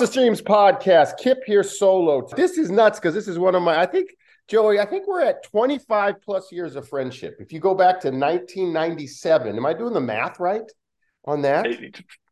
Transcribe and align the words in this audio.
The 0.00 0.06
Streams 0.06 0.40
podcast. 0.40 1.18
Kip 1.18 1.42
here 1.44 1.62
solo. 1.62 2.26
This 2.34 2.56
is 2.56 2.70
nuts 2.70 2.98
because 2.98 3.12
this 3.14 3.28
is 3.28 3.38
one 3.38 3.54
of 3.54 3.62
my, 3.62 3.78
I 3.78 3.84
think, 3.84 4.08
Joey, 4.48 4.80
I 4.80 4.86
think 4.86 5.06
we're 5.06 5.20
at 5.20 5.42
25 5.42 6.22
plus 6.22 6.50
years 6.50 6.74
of 6.74 6.88
friendship. 6.88 7.36
If 7.38 7.52
you 7.52 7.60
go 7.60 7.74
back 7.74 8.00
to 8.00 8.08
1997, 8.08 9.54
am 9.54 9.66
I 9.66 9.74
doing 9.74 9.92
the 9.92 10.00
math 10.00 10.40
right 10.40 10.62
on 11.26 11.42
that? 11.42 11.66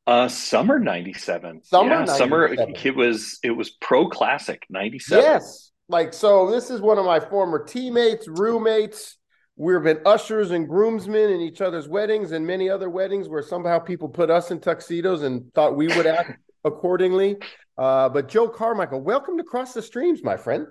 Uh, 0.07 0.29
summer 0.29 0.79
97. 0.79 1.63
Summer 1.63 1.91
yeah, 1.91 1.99
97. 1.99 2.17
summer 2.19 2.47
it 2.47 2.97
was 2.97 3.39
it 3.43 3.51
was 3.51 3.69
pro 3.69 4.09
classic 4.09 4.65
97. 4.71 5.23
Yes. 5.23 5.71
Like, 5.91 6.15
so 6.15 6.51
this 6.51 6.71
is 6.71 6.81
one 6.81 6.97
of 6.97 7.05
my 7.05 7.21
former 7.21 7.63
teammates, 7.63 8.27
roommates. 8.29 9.19
We've 9.57 9.83
been 9.83 10.01
ushers 10.07 10.53
and 10.53 10.67
groomsmen 10.67 11.29
in 11.29 11.43
each 11.43 11.61
other's 11.61 11.87
weddings 11.87 12.33
and 12.33 12.47
many 12.47 12.71
other 12.71 12.89
weddings 12.89 13.29
where 13.29 13.43
somehow 13.43 13.79
people 13.79 14.09
put 14.09 14.31
us 14.31 14.51
in 14.51 14.59
tuxedos 14.59 15.21
and 15.21 15.53
thought 15.53 15.77
we 15.77 15.89
would 15.89 16.07
act 16.07 16.39
accordingly. 16.69 17.37
Uh, 17.77 18.09
but 18.09 18.29
Joe 18.29 18.49
Carmichael, 18.49 19.01
welcome 19.01 19.37
to 19.39 19.45
Cross 19.45 19.75
the 19.75 19.83
Streams, 19.83 20.23
my 20.23 20.37
friend. 20.37 20.67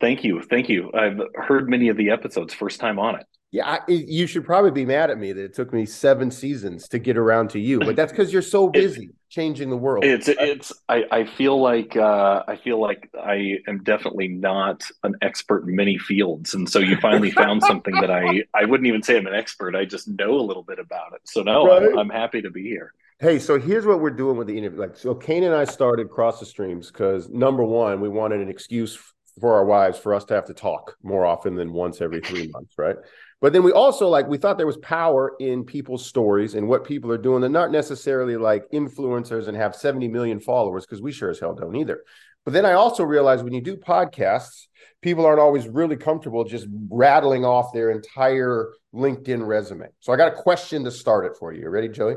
Thank 0.00 0.24
you. 0.24 0.42
Thank 0.42 0.68
you. 0.68 0.90
I've 0.92 1.20
heard 1.34 1.68
many 1.68 1.88
of 1.88 1.96
the 1.96 2.10
episodes 2.10 2.52
first 2.52 2.80
time 2.80 2.98
on 2.98 3.16
it. 3.16 3.26
Yeah, 3.52 3.66
I, 3.66 3.80
you 3.86 4.26
should 4.26 4.46
probably 4.46 4.70
be 4.70 4.86
mad 4.86 5.10
at 5.10 5.18
me 5.18 5.30
that 5.32 5.44
it 5.44 5.54
took 5.54 5.74
me 5.74 5.84
seven 5.84 6.30
seasons 6.30 6.88
to 6.88 6.98
get 6.98 7.18
around 7.18 7.50
to 7.50 7.60
you, 7.60 7.80
but 7.80 7.96
that's 7.96 8.10
because 8.10 8.32
you're 8.32 8.40
so 8.40 8.68
busy 8.70 9.10
changing 9.28 9.68
the 9.68 9.76
world. 9.76 10.04
It's 10.04 10.26
it's 10.26 10.72
I, 10.88 11.04
I 11.10 11.24
feel 11.26 11.60
like 11.60 11.94
uh, 11.94 12.44
I 12.48 12.56
feel 12.56 12.80
like 12.80 13.10
I 13.22 13.58
am 13.68 13.82
definitely 13.82 14.28
not 14.28 14.82
an 15.04 15.16
expert 15.20 15.68
in 15.68 15.76
many 15.76 15.98
fields, 15.98 16.54
and 16.54 16.66
so 16.68 16.78
you 16.78 16.96
finally 16.96 17.30
found 17.30 17.62
something 17.62 17.94
that 18.00 18.10
I 18.10 18.42
I 18.54 18.64
wouldn't 18.64 18.86
even 18.86 19.02
say 19.02 19.18
I'm 19.18 19.26
an 19.26 19.34
expert. 19.34 19.76
I 19.76 19.84
just 19.84 20.08
know 20.08 20.32
a 20.32 20.40
little 20.40 20.62
bit 20.62 20.78
about 20.78 21.12
it. 21.12 21.20
So 21.24 21.42
no, 21.42 21.66
Right. 21.66 21.90
I'm, 21.92 21.98
I'm 21.98 22.10
happy 22.10 22.40
to 22.40 22.50
be 22.50 22.62
here. 22.62 22.94
Hey, 23.22 23.38
so 23.38 23.56
here's 23.56 23.86
what 23.86 24.00
we're 24.00 24.10
doing 24.10 24.36
with 24.36 24.48
the 24.48 24.58
interview. 24.58 24.80
Like, 24.80 24.96
so 24.96 25.14
Kane 25.14 25.44
and 25.44 25.54
I 25.54 25.64
started 25.64 26.10
Cross 26.10 26.40
the 26.40 26.46
Streams 26.46 26.90
because 26.90 27.28
number 27.28 27.62
one, 27.62 28.00
we 28.00 28.08
wanted 28.08 28.40
an 28.40 28.48
excuse 28.48 28.98
for 29.40 29.54
our 29.54 29.64
wives 29.64 29.96
for 29.96 30.12
us 30.12 30.24
to 30.24 30.34
have 30.34 30.46
to 30.46 30.54
talk 30.54 30.96
more 31.04 31.24
often 31.24 31.54
than 31.54 31.72
once 31.72 32.00
every 32.00 32.20
three 32.20 32.48
months, 32.48 32.74
right? 32.76 32.96
But 33.40 33.52
then 33.52 33.62
we 33.62 33.70
also 33.70 34.08
like 34.08 34.26
we 34.26 34.38
thought 34.38 34.56
there 34.56 34.66
was 34.66 34.78
power 34.78 35.36
in 35.38 35.62
people's 35.62 36.04
stories 36.04 36.56
and 36.56 36.66
what 36.66 36.82
people 36.82 37.12
are 37.12 37.16
doing. 37.16 37.40
They're 37.40 37.48
not 37.48 37.70
necessarily 37.70 38.36
like 38.36 38.64
influencers 38.74 39.46
and 39.46 39.56
have 39.56 39.76
70 39.76 40.08
million 40.08 40.40
followers 40.40 40.84
because 40.84 41.00
we 41.00 41.12
sure 41.12 41.30
as 41.30 41.38
hell 41.38 41.54
don't 41.54 41.76
either. 41.76 42.02
But 42.44 42.54
then 42.54 42.66
I 42.66 42.72
also 42.72 43.04
realized 43.04 43.44
when 43.44 43.54
you 43.54 43.62
do 43.62 43.76
podcasts, 43.76 44.66
people 45.00 45.26
aren't 45.26 45.38
always 45.38 45.68
really 45.68 45.96
comfortable 45.96 46.42
just 46.42 46.66
rattling 46.90 47.44
off 47.44 47.72
their 47.72 47.92
entire 47.92 48.72
LinkedIn 48.92 49.46
resume. 49.46 49.86
So 50.00 50.12
I 50.12 50.16
got 50.16 50.32
a 50.32 50.42
question 50.42 50.82
to 50.82 50.90
start 50.90 51.24
it 51.24 51.36
for 51.38 51.52
you. 51.52 51.60
You 51.60 51.68
ready, 51.68 51.88
Joey? 51.88 52.16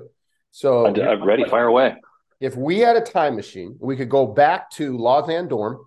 So 0.56 0.86
I, 0.86 1.11
am 1.11 1.22
ready. 1.25 1.44
Fire 1.50 1.67
away. 1.67 1.98
if 2.39 2.56
we 2.56 2.80
had 2.80 2.95
a 2.95 3.02
time 3.02 3.36
machine, 3.36 3.75
we 3.78 3.98
could 3.98 4.08
go 4.08 4.25
back 4.25 4.72
to 4.72 4.97
Lausanne 4.97 5.50
Dorm, 5.50 5.86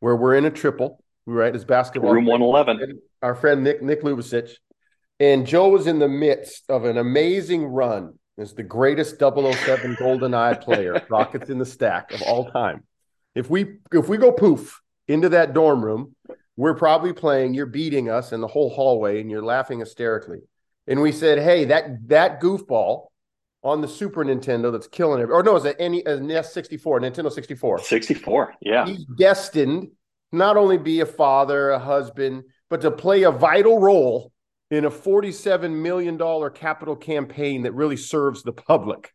where 0.00 0.16
we're 0.16 0.34
in 0.34 0.44
a 0.44 0.50
triple, 0.50 1.04
right? 1.24 1.54
As 1.54 1.64
basketball. 1.64 2.14
Room 2.14 2.24
111. 2.24 3.00
Our 3.22 3.36
friend 3.36 3.62
Nick 3.62 3.80
Nick 3.80 4.02
Lubicic. 4.02 4.50
And 5.20 5.46
Joe 5.46 5.68
was 5.68 5.86
in 5.86 6.00
the 6.00 6.08
midst 6.08 6.64
of 6.68 6.84
an 6.84 6.98
amazing 6.98 7.66
run 7.66 8.18
as 8.36 8.54
the 8.54 8.64
greatest 8.64 9.20
007 9.20 9.94
Golden 10.00 10.34
Eye 10.34 10.54
player, 10.54 11.00
Rockets 11.10 11.48
in 11.48 11.58
the 11.58 11.66
stack 11.66 12.12
of 12.12 12.20
all 12.22 12.50
time. 12.50 12.82
If 13.36 13.48
we 13.48 13.76
if 13.92 14.08
we 14.08 14.16
go 14.16 14.32
poof 14.32 14.80
into 15.06 15.28
that 15.28 15.54
dorm 15.54 15.84
room, 15.84 16.16
we're 16.56 16.74
probably 16.74 17.12
playing, 17.12 17.54
you're 17.54 17.66
beating 17.66 18.10
us 18.10 18.32
in 18.32 18.40
the 18.40 18.48
whole 18.48 18.70
hallway 18.70 19.20
and 19.20 19.30
you're 19.30 19.44
laughing 19.44 19.78
hysterically. 19.78 20.40
And 20.88 21.00
we 21.00 21.12
said, 21.12 21.38
hey, 21.38 21.66
that 21.66 22.08
that 22.08 22.40
goofball 22.40 23.10
on 23.62 23.80
the 23.80 23.88
Super 23.88 24.24
Nintendo 24.24 24.70
that's 24.70 24.86
killing 24.86 25.20
it. 25.20 25.30
Or 25.30 25.42
no, 25.42 25.56
is 25.56 25.64
it 25.64 25.76
any 25.78 26.02
a 26.04 26.18
NES 26.18 26.52
64, 26.52 27.00
Nintendo 27.00 27.30
64. 27.30 27.80
64. 27.80 28.54
Yeah. 28.60 28.86
He's 28.86 29.04
destined 29.04 29.90
not 30.32 30.56
only 30.56 30.78
be 30.78 31.00
a 31.00 31.06
father, 31.06 31.70
a 31.70 31.78
husband, 31.78 32.44
but 32.70 32.82
to 32.82 32.90
play 32.90 33.22
a 33.22 33.30
vital 33.30 33.80
role 33.80 34.32
in 34.70 34.84
a 34.84 34.90
$47 34.90 35.72
million 35.72 36.18
capital 36.50 36.96
campaign 36.96 37.62
that 37.62 37.72
really 37.72 37.96
serves 37.96 38.42
the 38.42 38.52
public. 38.52 39.12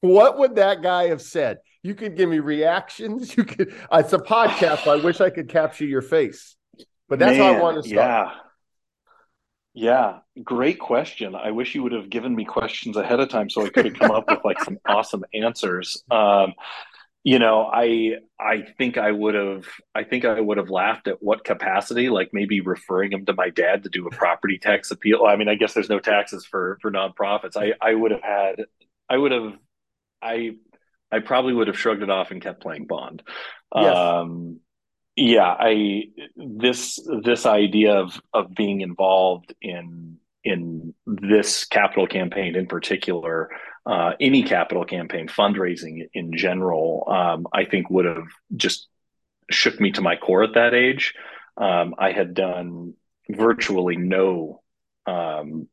What 0.00 0.38
would 0.38 0.56
that 0.56 0.82
guy 0.82 1.08
have 1.08 1.22
said? 1.22 1.58
You 1.82 1.94
could 1.94 2.16
give 2.16 2.28
me 2.28 2.38
reactions. 2.38 3.32
You 3.36 3.44
could. 3.44 3.74
It's 3.92 4.12
a 4.12 4.18
podcast. 4.18 4.84
so 4.84 4.92
I 4.92 4.96
wish 4.96 5.20
I 5.20 5.30
could 5.30 5.48
capture 5.48 5.84
your 5.84 6.02
face, 6.02 6.56
but 7.08 7.18
that's 7.18 7.36
how 7.36 7.54
I 7.54 7.60
want 7.60 7.82
to 7.82 7.88
start. 7.88 8.30
Yeah. 8.34 8.45
Yeah, 9.78 10.20
great 10.42 10.78
question. 10.78 11.34
I 11.34 11.50
wish 11.50 11.74
you 11.74 11.82
would 11.82 11.92
have 11.92 12.08
given 12.08 12.34
me 12.34 12.46
questions 12.46 12.96
ahead 12.96 13.20
of 13.20 13.28
time 13.28 13.50
so 13.50 13.64
I 13.64 13.68
could 13.68 13.84
have 13.84 13.94
come 13.94 14.10
up 14.10 14.24
with 14.26 14.42
like 14.42 14.58
some 14.64 14.78
awesome 14.88 15.22
answers. 15.34 16.02
Um, 16.10 16.54
you 17.24 17.38
know, 17.38 17.68
I 17.70 18.14
I 18.40 18.62
think 18.78 18.96
I 18.96 19.12
would 19.12 19.34
have 19.34 19.66
I 19.94 20.04
think 20.04 20.24
I 20.24 20.40
would 20.40 20.56
have 20.56 20.70
laughed 20.70 21.08
at 21.08 21.22
what 21.22 21.44
capacity, 21.44 22.08
like 22.08 22.30
maybe 22.32 22.62
referring 22.62 23.12
him 23.12 23.26
to 23.26 23.34
my 23.34 23.50
dad 23.50 23.82
to 23.82 23.90
do 23.90 24.06
a 24.06 24.10
property 24.10 24.56
tax 24.56 24.90
appeal. 24.90 25.26
I 25.26 25.36
mean, 25.36 25.48
I 25.48 25.56
guess 25.56 25.74
there's 25.74 25.90
no 25.90 25.98
taxes 25.98 26.46
for 26.46 26.78
for 26.80 26.90
nonprofits. 26.90 27.56
I 27.58 27.74
I 27.78 27.92
would 27.92 28.12
have 28.12 28.22
had 28.22 28.64
I 29.10 29.18
would 29.18 29.32
have 29.32 29.58
I 30.22 30.52
I 31.12 31.18
probably 31.18 31.52
would 31.52 31.66
have 31.66 31.78
shrugged 31.78 32.02
it 32.02 32.08
off 32.08 32.30
and 32.30 32.40
kept 32.40 32.62
playing 32.62 32.86
Bond. 32.86 33.22
Yes. 33.74 33.94
Um, 33.94 34.60
yeah, 35.16 35.56
I 35.58 36.04
this 36.36 37.00
this 37.24 37.46
idea 37.46 37.94
of 37.94 38.20
of 38.34 38.54
being 38.54 38.82
involved 38.82 39.54
in 39.62 40.18
in 40.44 40.94
this 41.06 41.64
capital 41.64 42.06
campaign 42.06 42.54
in 42.54 42.66
particular, 42.66 43.50
uh, 43.86 44.12
any 44.20 44.42
capital 44.42 44.84
campaign, 44.84 45.26
fundraising 45.26 46.08
in 46.14 46.36
general, 46.36 47.04
um, 47.08 47.46
I 47.52 47.64
think 47.64 47.90
would 47.90 48.04
have 48.04 48.28
just 48.54 48.88
shook 49.50 49.80
me 49.80 49.90
to 49.92 50.02
my 50.02 50.16
core 50.16 50.44
at 50.44 50.54
that 50.54 50.74
age. 50.74 51.14
Um, 51.56 51.94
I 51.98 52.12
had 52.12 52.34
done 52.34 52.94
virtually 53.28 53.96
no 53.96 54.62
um, 55.06 55.68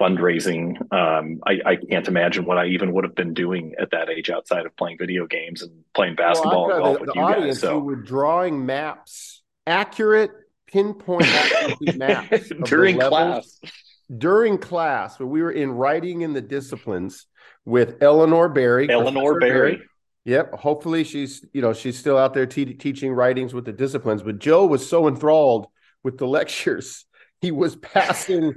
fundraising. 0.00 0.80
Um, 0.92 1.40
I, 1.46 1.60
I 1.64 1.76
can't 1.76 2.06
imagine 2.08 2.44
what 2.44 2.58
I 2.58 2.66
even 2.66 2.92
would 2.92 3.04
have 3.04 3.14
been 3.14 3.34
doing 3.34 3.74
at 3.78 3.90
that 3.90 4.08
age 4.08 4.30
outside 4.30 4.66
of 4.66 4.76
playing 4.76 4.98
video 4.98 5.26
games 5.26 5.62
and 5.62 5.84
playing 5.94 6.16
basketball 6.16 6.68
Well, 6.68 6.76
and 6.76 6.84
I've 6.84 6.84
golf 6.84 6.98
got 6.98 7.00
with 7.00 7.14
the, 7.14 7.20
you 7.20 7.26
the 7.26 7.46
guys. 7.48 7.60
So 7.60 7.78
you 7.78 7.84
were 7.84 7.96
drawing 7.96 8.66
maps, 8.66 9.42
accurate 9.66 10.30
pinpoint 10.66 11.26
maps 11.96 12.48
during 12.64 12.98
class, 12.98 13.60
during 14.16 14.58
class 14.58 15.18
when 15.18 15.28
we 15.28 15.42
were 15.42 15.52
in 15.52 15.70
writing 15.70 16.22
in 16.22 16.32
the 16.32 16.40
disciplines 16.40 17.26
with 17.64 18.02
Eleanor 18.02 18.48
Berry. 18.48 18.88
Eleanor 18.90 19.34
Professor 19.38 19.54
Berry. 19.54 19.82
Yep. 20.24 20.54
Hopefully 20.54 21.04
she's, 21.04 21.44
you 21.52 21.62
know, 21.62 21.72
she's 21.72 21.96
still 21.96 22.18
out 22.18 22.34
there 22.34 22.46
te- 22.46 22.74
teaching 22.74 23.12
writings 23.12 23.54
with 23.54 23.64
the 23.64 23.72
disciplines. 23.72 24.22
But 24.22 24.40
Joe 24.40 24.66
was 24.66 24.88
so 24.88 25.06
enthralled 25.06 25.68
with 26.02 26.18
the 26.18 26.26
lectures, 26.26 27.04
he 27.40 27.52
was 27.52 27.76
passing 27.76 28.44
r- 28.44 28.52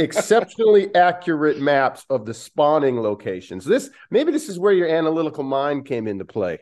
exceptionally 0.00 0.94
accurate 0.94 1.60
maps 1.60 2.04
of 2.10 2.26
the 2.26 2.34
spawning 2.34 3.00
locations. 3.00 3.64
This 3.64 3.90
maybe 4.10 4.32
this 4.32 4.48
is 4.48 4.58
where 4.58 4.72
your 4.72 4.88
analytical 4.88 5.44
mind 5.44 5.86
came 5.86 6.06
into 6.06 6.24
play. 6.24 6.58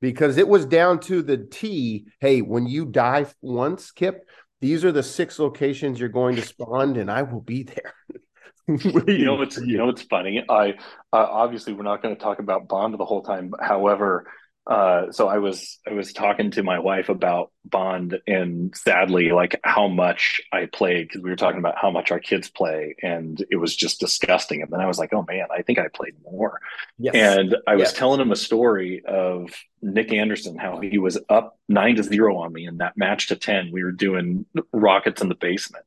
Because 0.00 0.36
it 0.36 0.46
was 0.46 0.64
down 0.64 1.00
to 1.00 1.22
the 1.22 1.36
T. 1.36 2.06
Hey, 2.20 2.40
when 2.40 2.68
you 2.68 2.86
die 2.86 3.26
once, 3.42 3.90
Kip, 3.90 4.28
these 4.60 4.84
are 4.84 4.92
the 4.92 5.02
six 5.02 5.40
locations 5.40 5.98
you're 5.98 6.08
going 6.08 6.36
to 6.36 6.42
spawn, 6.42 6.96
and 6.96 7.10
I 7.10 7.22
will 7.22 7.40
be 7.40 7.64
there. 7.64 7.94
You 9.06 9.24
know 9.24 9.36
what's 9.36 9.56
you 9.56 9.78
know 9.78 9.86
what's 9.86 10.02
funny? 10.02 10.44
I 10.46 10.72
uh, 11.10 11.26
obviously 11.30 11.72
we're 11.72 11.84
not 11.84 12.02
going 12.02 12.14
to 12.14 12.20
talk 12.20 12.38
about 12.38 12.68
Bond 12.68 12.92
the 12.98 13.04
whole 13.06 13.22
time. 13.22 13.50
However, 13.58 14.30
uh, 14.68 15.10
so 15.12 15.28
I 15.28 15.38
was 15.38 15.78
I 15.88 15.94
was 15.94 16.12
talking 16.12 16.50
to 16.52 16.62
my 16.62 16.78
wife 16.78 17.08
about 17.08 17.50
Bond, 17.64 18.18
and 18.26 18.76
sadly, 18.76 19.30
like 19.30 19.58
how 19.64 19.88
much 19.88 20.42
I 20.52 20.66
played 20.66 21.08
because 21.08 21.22
we 21.22 21.30
were 21.30 21.36
talking 21.36 21.58
about 21.58 21.76
how 21.80 21.90
much 21.90 22.10
our 22.10 22.20
kids 22.20 22.50
play, 22.50 22.94
and 23.02 23.42
it 23.50 23.56
was 23.56 23.74
just 23.74 23.98
disgusting. 23.98 24.60
And 24.60 24.70
then 24.70 24.80
I 24.80 24.86
was 24.86 24.98
like, 24.98 25.14
oh 25.14 25.24
man, 25.26 25.46
I 25.50 25.62
think 25.62 25.78
I 25.78 25.88
played 25.88 26.14
more. 26.30 26.60
yes. 26.98 27.14
And 27.14 27.56
I 27.66 27.76
was 27.76 27.88
Yes. 27.88 27.92
telling 27.94 28.20
him 28.20 28.30
a 28.30 28.36
story 28.36 29.02
of 29.06 29.52
Nick 29.80 30.12
Anderson, 30.12 30.58
how 30.58 30.80
he 30.80 30.98
was 30.98 31.18
up 31.30 31.58
nine 31.68 31.96
to 31.96 32.02
zero 32.02 32.36
on 32.36 32.52
me 32.52 32.66
in 32.66 32.76
that 32.78 32.96
match 32.96 33.28
to 33.28 33.36
10. 33.36 33.70
We 33.72 33.82
were 33.84 33.92
doing 33.92 34.44
rockets 34.72 35.22
in 35.22 35.28
the 35.30 35.34
basement. 35.34 35.84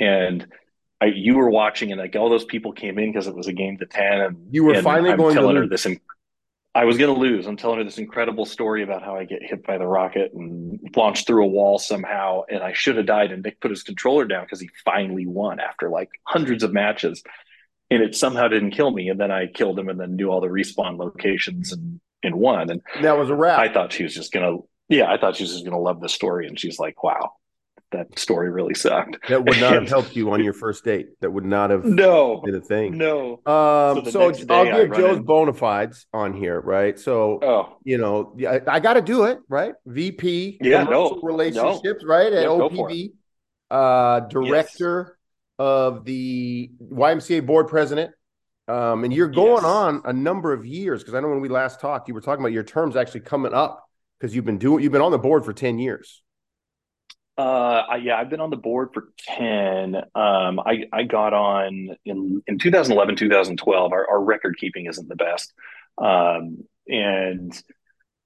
And 0.00 0.46
I, 1.00 1.06
you 1.06 1.36
were 1.36 1.48
watching, 1.50 1.92
and 1.92 2.00
like 2.00 2.16
all 2.16 2.28
those 2.30 2.44
people 2.44 2.72
came 2.72 2.98
in 2.98 3.12
because 3.12 3.28
it 3.28 3.36
was 3.36 3.46
a 3.46 3.52
game 3.52 3.78
to 3.78 3.86
10. 3.86 4.20
And 4.20 4.46
You 4.50 4.64
were 4.64 4.74
and 4.74 4.82
finally 4.82 5.10
I'm 5.10 5.16
going 5.18 5.36
to 5.36 5.48
her 5.48 5.68
this. 5.68 5.86
In, 5.86 6.00
I 6.76 6.84
was 6.84 6.98
going 6.98 7.12
to 7.12 7.18
lose. 7.18 7.46
I'm 7.46 7.56
telling 7.56 7.78
her 7.78 7.84
this 7.84 7.96
incredible 7.96 8.44
story 8.44 8.82
about 8.82 9.02
how 9.02 9.16
I 9.16 9.24
get 9.24 9.42
hit 9.42 9.66
by 9.66 9.78
the 9.78 9.86
rocket 9.86 10.32
and 10.34 10.78
launched 10.94 11.26
through 11.26 11.42
a 11.42 11.48
wall 11.48 11.78
somehow. 11.78 12.42
And 12.50 12.62
I 12.62 12.74
should 12.74 12.98
have 12.98 13.06
died. 13.06 13.32
And 13.32 13.42
Nick 13.42 13.62
put 13.62 13.70
his 13.70 13.82
controller 13.82 14.26
down 14.26 14.44
because 14.44 14.60
he 14.60 14.68
finally 14.84 15.26
won 15.26 15.58
after 15.58 15.88
like 15.88 16.10
hundreds 16.24 16.62
of 16.62 16.74
matches 16.74 17.22
and 17.90 18.02
it 18.02 18.14
somehow 18.14 18.48
didn't 18.48 18.72
kill 18.72 18.90
me. 18.90 19.08
And 19.08 19.18
then 19.18 19.30
I 19.30 19.46
killed 19.46 19.78
him 19.78 19.88
and 19.88 19.98
then 19.98 20.16
knew 20.16 20.28
all 20.28 20.42
the 20.42 20.48
respawn 20.48 20.98
locations 20.98 21.72
and, 21.72 21.98
and 22.22 22.34
won. 22.34 22.68
And 22.68 22.82
that 23.00 23.16
was 23.16 23.30
a 23.30 23.34
wrap. 23.34 23.58
I 23.58 23.72
thought 23.72 23.94
she 23.94 24.02
was 24.02 24.14
just 24.14 24.30
gonna, 24.30 24.58
yeah, 24.90 25.10
I 25.10 25.16
thought 25.16 25.36
she 25.36 25.44
was 25.44 25.52
just 25.52 25.64
gonna 25.64 25.80
love 25.80 26.02
the 26.02 26.10
story. 26.10 26.46
And 26.46 26.60
she's 26.60 26.78
like, 26.78 27.02
wow. 27.02 27.32
That 27.92 28.18
story 28.18 28.50
really 28.50 28.74
sucked. 28.74 29.16
That 29.28 29.44
would 29.44 29.60
not 29.60 29.74
have 29.74 29.88
helped 29.88 30.16
you 30.16 30.30
on 30.32 30.42
your 30.42 30.52
first 30.52 30.84
date. 30.84 31.08
That 31.20 31.30
would 31.30 31.44
not 31.44 31.70
have 31.70 31.84
no 31.84 32.40
been 32.44 32.54
a 32.54 32.60
thing. 32.60 32.96
No. 32.98 33.34
Um, 33.46 34.04
so, 34.10 34.32
so 34.32 34.44
I'll 34.50 34.64
give 34.64 34.96
Joe's 34.96 35.18
in... 35.18 35.22
bona 35.22 35.52
fides 35.52 36.06
on 36.12 36.34
here, 36.34 36.60
right? 36.60 36.98
So, 36.98 37.38
oh. 37.42 37.78
you 37.84 37.98
know, 37.98 38.36
I, 38.48 38.60
I 38.66 38.80
got 38.80 38.94
to 38.94 39.02
do 39.02 39.24
it, 39.24 39.38
right? 39.48 39.74
VP, 39.86 40.58
yeah, 40.60 40.82
no, 40.82 41.20
relationships, 41.22 42.02
no. 42.02 42.08
right? 42.08 42.32
At 42.32 42.42
yeah, 42.42 42.48
OPB, 42.48 43.12
uh, 43.70 44.20
director 44.20 45.06
yes. 45.08 45.16
of 45.58 46.04
the 46.04 46.70
YMCA 46.82 47.46
board 47.46 47.68
president. 47.68 48.12
Um, 48.68 49.04
and 49.04 49.12
you're 49.12 49.28
going 49.28 49.62
yes. 49.62 49.64
on 49.64 50.02
a 50.06 50.12
number 50.12 50.52
of 50.52 50.66
years 50.66 51.00
because 51.00 51.14
I 51.14 51.20
know 51.20 51.28
when 51.28 51.40
we 51.40 51.48
last 51.48 51.80
talked, 51.80 52.08
you 52.08 52.14
were 52.14 52.20
talking 52.20 52.40
about 52.40 52.52
your 52.52 52.64
terms 52.64 52.96
actually 52.96 53.20
coming 53.20 53.54
up 53.54 53.88
because 54.18 54.34
you've 54.34 54.44
been 54.44 54.58
doing, 54.58 54.82
you've 54.82 54.90
been 54.90 55.02
on 55.02 55.12
the 55.12 55.18
board 55.18 55.44
for 55.44 55.52
10 55.52 55.78
years. 55.78 56.22
Uh, 57.38 57.82
I, 57.90 57.96
yeah, 57.96 58.16
I've 58.16 58.30
been 58.30 58.40
on 58.40 58.50
the 58.50 58.56
board 58.56 58.90
for 58.94 59.08
10. 59.18 59.96
Um, 59.96 60.60
I, 60.60 60.84
I 60.92 61.02
got 61.02 61.34
on 61.34 61.96
in, 62.04 62.42
in 62.46 62.58
2011, 62.58 63.16
2012. 63.16 63.92
Our, 63.92 64.10
our 64.10 64.20
record 64.22 64.56
keeping 64.58 64.86
isn't 64.86 65.08
the 65.08 65.16
best. 65.16 65.52
Um, 65.98 66.64
and 66.88 67.52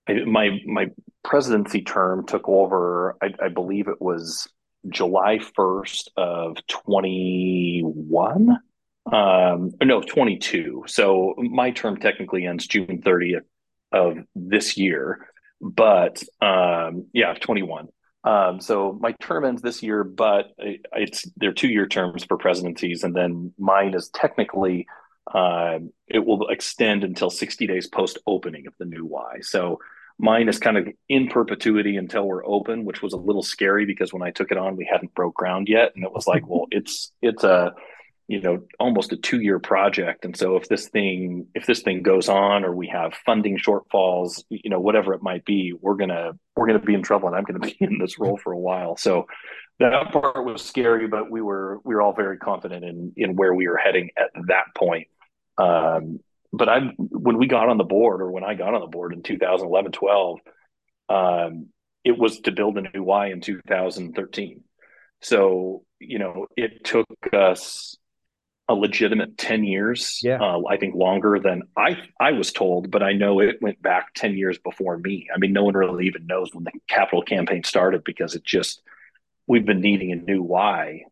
I, 0.08 0.24
my, 0.24 0.60
my 0.64 0.90
presidency 1.24 1.82
term 1.82 2.24
took 2.24 2.48
over, 2.48 3.16
I, 3.20 3.34
I 3.42 3.48
believe 3.48 3.88
it 3.88 4.00
was 4.00 4.48
July 4.88 5.38
1st 5.58 6.08
of 6.16 6.56
21. 6.68 8.58
Um, 9.12 9.72
no, 9.82 10.00
22. 10.02 10.84
So 10.86 11.34
my 11.36 11.72
term 11.72 11.96
technically 11.96 12.46
ends 12.46 12.66
June 12.68 13.02
30th 13.04 13.44
of 13.92 14.18
this 14.36 14.76
year, 14.76 15.26
but 15.60 16.22
um, 16.40 17.06
yeah, 17.12 17.34
21. 17.34 17.88
Um, 18.22 18.60
so 18.60 18.98
my 19.00 19.12
term 19.12 19.44
ends 19.44 19.62
this 19.62 19.82
year, 19.82 20.04
but 20.04 20.52
it's 20.58 21.24
they're 21.36 21.52
two 21.52 21.68
year 21.68 21.86
terms 21.86 22.24
for 22.24 22.36
presidencies, 22.36 23.02
and 23.02 23.14
then 23.14 23.52
mine 23.58 23.94
is 23.94 24.10
technically 24.10 24.86
uh, 25.32 25.78
it 26.06 26.24
will 26.24 26.48
extend 26.48 27.04
until 27.04 27.30
60 27.30 27.66
days 27.66 27.86
post 27.86 28.18
opening 28.26 28.66
of 28.66 28.74
the 28.78 28.84
new 28.84 29.04
Y. 29.04 29.38
So 29.42 29.78
mine 30.18 30.48
is 30.48 30.58
kind 30.58 30.76
of 30.76 30.88
in 31.08 31.28
perpetuity 31.28 31.96
until 31.96 32.26
we're 32.26 32.44
open, 32.44 32.84
which 32.84 33.00
was 33.00 33.12
a 33.12 33.18
little 33.18 33.42
scary 33.42 33.86
because 33.86 34.12
when 34.12 34.22
I 34.22 34.30
took 34.30 34.50
it 34.50 34.58
on, 34.58 34.76
we 34.76 34.88
hadn't 34.90 35.14
broke 35.14 35.34
ground 35.34 35.68
yet, 35.68 35.92
and 35.94 36.04
it 36.04 36.12
was 36.12 36.26
like, 36.26 36.42
well, 36.46 36.66
it's 36.70 37.12
it's 37.22 37.44
a 37.44 37.74
you 38.30 38.40
know 38.40 38.60
almost 38.78 39.12
a 39.12 39.16
two 39.16 39.40
year 39.40 39.58
project. 39.58 40.24
And 40.24 40.36
so 40.36 40.54
if 40.54 40.68
this 40.68 40.88
thing 40.88 41.48
if 41.56 41.66
this 41.66 41.82
thing 41.82 42.02
goes 42.02 42.28
on 42.28 42.64
or 42.64 42.72
we 42.72 42.86
have 42.86 43.12
funding 43.26 43.58
shortfalls 43.58 44.44
you 44.48 44.70
know 44.70 44.78
whatever 44.78 45.14
it 45.14 45.22
might 45.22 45.44
be 45.44 45.74
we're 45.80 45.96
gonna 45.96 46.32
we're 46.54 46.68
gonna 46.68 46.78
be 46.78 46.94
in 46.94 47.02
trouble 47.02 47.26
and 47.26 47.36
i'm 47.36 47.42
gonna 47.42 47.58
be 47.58 47.76
in 47.80 47.98
this 47.98 48.20
role 48.20 48.36
for 48.36 48.52
a 48.52 48.58
while. 48.58 48.96
So 48.96 49.26
that 49.80 50.12
part 50.12 50.44
was 50.44 50.62
scary 50.62 51.08
but 51.08 51.28
we 51.28 51.40
were 51.40 51.80
we 51.84 51.92
were 51.94 52.02
all 52.02 52.14
very 52.14 52.38
confident 52.38 52.84
in 52.84 53.12
in 53.16 53.34
where 53.34 53.52
we 53.52 53.66
were 53.66 53.76
heading 53.76 54.10
at 54.16 54.30
that 54.46 54.66
point. 54.76 55.08
Um, 55.58 56.20
but 56.52 56.68
i 56.68 56.80
when 56.98 57.36
we 57.36 57.46
got 57.46 57.68
on 57.68 57.78
the 57.78 57.84
board 57.84 58.20
or 58.20 58.30
when 58.32 58.42
i 58.42 58.54
got 58.54 58.74
on 58.74 58.80
the 58.80 58.86
board 58.88 59.12
in 59.12 59.22
2011 59.22 59.92
12 59.92 60.38
um, 61.08 61.66
it 62.02 62.18
was 62.18 62.40
to 62.40 62.50
build 62.50 62.76
a 62.76 62.82
new 62.82 63.04
y 63.04 63.28
in 63.28 63.40
2013 63.40 64.62
so 65.20 65.84
you 66.00 66.18
know 66.18 66.46
it 66.56 66.82
took 66.84 67.06
us 67.32 67.96
a 68.70 68.74
legitimate 68.74 69.36
10 69.36 69.64
years 69.64 70.20
yeah. 70.22 70.38
uh, 70.40 70.62
i 70.70 70.76
think 70.76 70.94
longer 70.94 71.40
than 71.40 71.64
i 71.76 72.00
i 72.20 72.30
was 72.30 72.52
told 72.52 72.88
but 72.88 73.02
i 73.02 73.12
know 73.12 73.40
it 73.40 73.60
went 73.60 73.82
back 73.82 74.14
10 74.14 74.36
years 74.36 74.58
before 74.58 74.96
me. 74.96 75.26
I 75.34 75.38
mean 75.38 75.52
no 75.52 75.64
one 75.64 75.74
really 75.74 76.06
even 76.06 76.26
knows 76.26 76.54
when 76.54 76.62
the 76.62 76.70
capital 76.88 77.22
campaign 77.22 77.64
started 77.64 78.04
because 78.04 78.36
it 78.36 78.44
just 78.44 78.80
we've 79.48 79.66
been 79.66 79.80
needing 79.80 80.12
a 80.12 80.14
new 80.14 80.40
y 80.40 81.02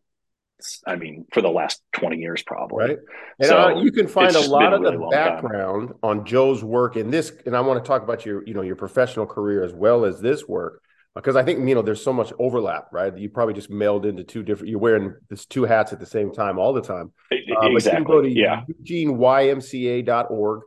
i 0.87 0.95
mean 0.95 1.25
for 1.33 1.41
the 1.41 1.49
last 1.49 1.81
20 1.93 2.17
years 2.17 2.41
probably. 2.43 2.85
Right. 2.85 2.97
And 3.39 3.49
so 3.49 3.57
uh, 3.57 3.81
you 3.81 3.91
can 3.91 4.07
find 4.07 4.35
a 4.35 4.39
lot 4.39 4.73
of 4.73 4.79
really 4.79 4.97
the 4.97 5.07
background 5.11 5.89
time. 5.89 5.97
on 6.01 6.25
joe's 6.25 6.63
work 6.63 6.95
in 6.95 7.11
this 7.11 7.33
and 7.45 7.57
i 7.57 7.59
want 7.59 7.83
to 7.83 7.87
talk 7.87 8.03
about 8.03 8.25
your 8.25 8.41
you 8.47 8.53
know 8.53 8.61
your 8.61 8.77
professional 8.77 9.25
career 9.25 9.65
as 9.65 9.73
well 9.73 10.05
as 10.05 10.21
this 10.21 10.47
work 10.47 10.81
because 11.19 11.35
I 11.35 11.43
think 11.43 11.67
you 11.67 11.75
know 11.75 11.81
there's 11.81 12.03
so 12.03 12.13
much 12.13 12.31
overlap, 12.39 12.87
right? 12.91 13.15
You 13.17 13.29
probably 13.29 13.53
just 13.53 13.69
mailed 13.69 14.05
into 14.05 14.23
two 14.23 14.41
different. 14.41 14.69
You're 14.69 14.79
wearing 14.79 15.13
this 15.29 15.45
two 15.45 15.63
hats 15.63 15.91
at 15.91 15.99
the 15.99 16.05
same 16.05 16.31
time 16.31 16.57
all 16.57 16.71
the 16.71 16.81
time. 16.81 17.11
Uh, 17.31 17.69
exactly. 17.71 18.05
go 18.05 18.21
to 18.21 18.29
yeah. 18.29 18.63
EugeneYMCA.org, 18.83 20.61